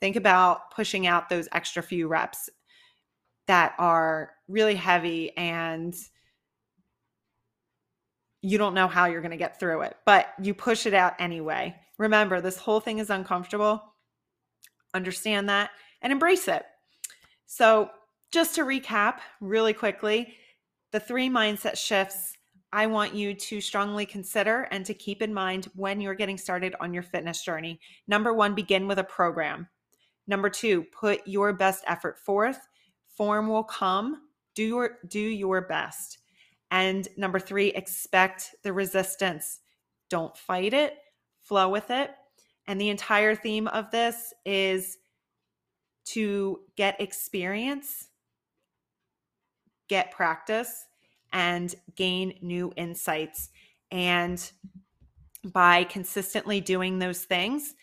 think 0.00 0.16
about 0.16 0.70
pushing 0.70 1.06
out 1.06 1.28
those 1.28 1.48
extra 1.52 1.82
few 1.82 2.08
reps 2.08 2.50
that 3.46 3.74
are 3.78 4.32
really 4.48 4.74
heavy 4.74 5.34
and 5.36 5.94
you 8.46 8.58
don't 8.58 8.74
know 8.74 8.86
how 8.86 9.06
you're 9.06 9.20
going 9.20 9.32
to 9.32 9.36
get 9.36 9.58
through 9.58 9.80
it, 9.80 9.96
but 10.04 10.28
you 10.40 10.54
push 10.54 10.86
it 10.86 10.94
out 10.94 11.14
anyway. 11.18 11.74
Remember, 11.98 12.40
this 12.40 12.56
whole 12.56 12.78
thing 12.78 13.00
is 13.00 13.10
uncomfortable. 13.10 13.82
Understand 14.94 15.48
that 15.48 15.70
and 16.00 16.12
embrace 16.12 16.46
it. 16.46 16.64
So, 17.46 17.90
just 18.30 18.54
to 18.54 18.62
recap 18.62 19.18
really 19.40 19.72
quickly, 19.72 20.34
the 20.92 21.00
three 21.00 21.28
mindset 21.28 21.76
shifts 21.76 22.36
I 22.72 22.86
want 22.86 23.16
you 23.16 23.34
to 23.34 23.60
strongly 23.60 24.06
consider 24.06 24.68
and 24.70 24.86
to 24.86 24.94
keep 24.94 25.22
in 25.22 25.34
mind 25.34 25.68
when 25.74 26.00
you're 26.00 26.14
getting 26.14 26.38
started 26.38 26.76
on 26.78 26.94
your 26.94 27.02
fitness 27.02 27.42
journey. 27.42 27.80
Number 28.06 28.32
one, 28.32 28.54
begin 28.54 28.86
with 28.86 29.00
a 29.00 29.04
program. 29.04 29.66
Number 30.28 30.50
two, 30.50 30.84
put 30.92 31.26
your 31.26 31.52
best 31.52 31.82
effort 31.88 32.16
forth. 32.16 32.60
Form 33.08 33.48
will 33.48 33.64
come. 33.64 34.22
Do 34.54 34.62
your 34.62 34.98
do 35.08 35.18
your 35.18 35.62
best. 35.62 36.18
And 36.70 37.06
number 37.16 37.38
three, 37.38 37.68
expect 37.68 38.54
the 38.62 38.72
resistance. 38.72 39.60
Don't 40.10 40.36
fight 40.36 40.74
it, 40.74 40.96
flow 41.42 41.68
with 41.68 41.90
it. 41.90 42.10
And 42.66 42.80
the 42.80 42.90
entire 42.90 43.34
theme 43.34 43.68
of 43.68 43.90
this 43.90 44.34
is 44.44 44.98
to 46.06 46.60
get 46.76 47.00
experience, 47.00 48.08
get 49.88 50.10
practice, 50.10 50.86
and 51.32 51.74
gain 51.94 52.38
new 52.42 52.72
insights. 52.76 53.50
And 53.90 54.50
by 55.44 55.84
consistently 55.84 56.60
doing 56.60 56.98
those 56.98 57.24
things, 57.24 57.74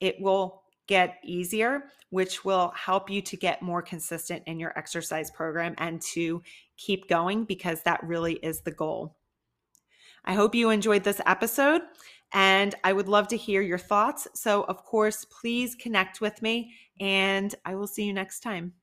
it 0.00 0.20
will 0.20 0.61
get 0.92 1.16
easier, 1.24 1.84
which 2.10 2.44
will 2.44 2.70
help 2.76 3.08
you 3.08 3.22
to 3.22 3.34
get 3.34 3.62
more 3.62 3.80
consistent 3.80 4.42
in 4.44 4.60
your 4.60 4.78
exercise 4.78 5.30
program 5.30 5.74
and 5.78 6.02
to 6.02 6.42
keep 6.76 7.08
going 7.08 7.44
because 7.44 7.82
that 7.82 8.04
really 8.04 8.34
is 8.34 8.60
the 8.60 8.72
goal. 8.72 9.16
I 10.26 10.34
hope 10.34 10.54
you 10.54 10.68
enjoyed 10.68 11.02
this 11.02 11.22
episode 11.24 11.80
and 12.34 12.74
I 12.84 12.92
would 12.92 13.08
love 13.08 13.26
to 13.28 13.38
hear 13.38 13.62
your 13.62 13.78
thoughts. 13.78 14.28
So, 14.34 14.64
of 14.64 14.84
course, 14.84 15.24
please 15.24 15.74
connect 15.74 16.20
with 16.20 16.42
me 16.42 16.74
and 17.00 17.54
I 17.64 17.74
will 17.74 17.86
see 17.86 18.04
you 18.04 18.12
next 18.12 18.40
time. 18.40 18.74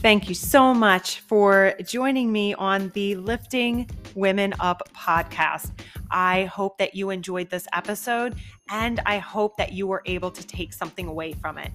Thank 0.00 0.28
you 0.28 0.34
so 0.36 0.72
much 0.72 1.18
for 1.22 1.74
joining 1.84 2.30
me 2.30 2.54
on 2.54 2.90
the 2.90 3.16
Lifting 3.16 3.90
Women 4.14 4.54
Up 4.60 4.88
podcast. 4.94 5.72
I 6.12 6.44
hope 6.44 6.78
that 6.78 6.94
you 6.94 7.10
enjoyed 7.10 7.50
this 7.50 7.66
episode 7.72 8.36
and 8.70 9.00
I 9.06 9.18
hope 9.18 9.56
that 9.56 9.72
you 9.72 9.88
were 9.88 10.02
able 10.06 10.30
to 10.30 10.46
take 10.46 10.72
something 10.72 11.08
away 11.08 11.32
from 11.32 11.58
it. 11.58 11.72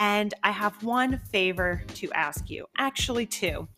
And 0.00 0.34
I 0.42 0.50
have 0.50 0.82
one 0.82 1.20
favor 1.30 1.84
to 1.94 2.12
ask 2.12 2.50
you 2.50 2.66
actually, 2.76 3.26
two. 3.26 3.68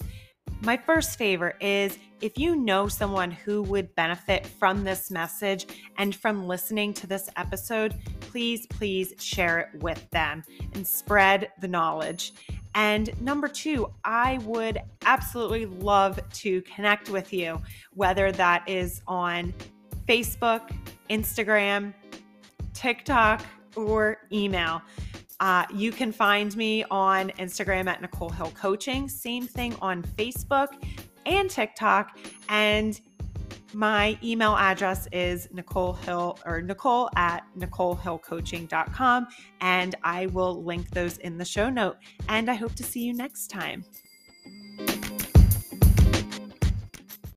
My 0.63 0.79
first 0.79 1.19
favor 1.19 1.55
is 1.61 1.99
if 2.23 2.39
you 2.39 2.57
know 2.57 2.89
someone 2.89 3.31
who 3.31 3.63
would 3.65 3.95
benefit 3.95 4.47
from 4.47 4.85
this 4.85 5.11
message 5.11 5.67
and 5.99 6.15
from 6.15 6.47
listening 6.47 6.95
to 6.95 7.07
this 7.07 7.29
episode, 7.37 7.95
please, 8.21 8.67
please 8.69 9.13
share 9.19 9.59
it 9.59 9.83
with 9.83 10.09
them 10.13 10.45
and 10.73 10.87
spread 10.87 11.51
the 11.61 11.69
knowledge. 11.69 12.33
And 12.75 13.21
number 13.21 13.49
two, 13.49 13.91
I 14.05 14.39
would 14.39 14.79
absolutely 15.05 15.67
love 15.67 16.19
to 16.35 16.63
connect 16.63 17.11
with 17.11 17.33
you, 17.33 17.61
whether 17.93 18.33
that 18.33 18.69
is 18.69 19.03
on 19.07 19.53
Facebook, 20.09 20.75
Instagram, 21.11 21.93
TikTok, 22.73 23.45
or 23.77 24.19
email. 24.33 24.83
Uh, 25.41 25.67
you 25.75 25.91
can 25.91 26.13
find 26.13 26.57
me 26.57 26.85
on 26.91 27.31
Instagram 27.31 27.89
at 27.89 28.01
Nicole 28.01 28.31
Hill 28.31 28.53
Coaching. 28.55 29.09
Same 29.09 29.47
thing 29.47 29.75
on 29.83 30.03
Facebook 30.03 30.69
and 31.27 31.51
TikTok. 31.51 32.17
And 32.49 33.01
my 33.75 34.19
email 34.23 34.55
address 34.57 35.09
is 35.13 35.49
Nicole 35.53 35.95
Hill 35.95 36.39
or 36.45 36.61
Nicole 36.63 37.09
at 37.17 37.45
NicoleHillCoaching.com. 37.59 39.27
And 39.61 39.95
I 40.03 40.27
will 40.27 40.63
link 40.63 40.91
those 40.91 41.19
in 41.19 41.39
the 41.39 41.45
show 41.45 41.71
note. 41.71 41.97
And 42.29 42.51
I 42.51 42.55
hope 42.55 42.75
to 42.77 42.83
see 42.83 43.01
you 43.01 43.15
next 43.15 43.49
time. 43.49 43.85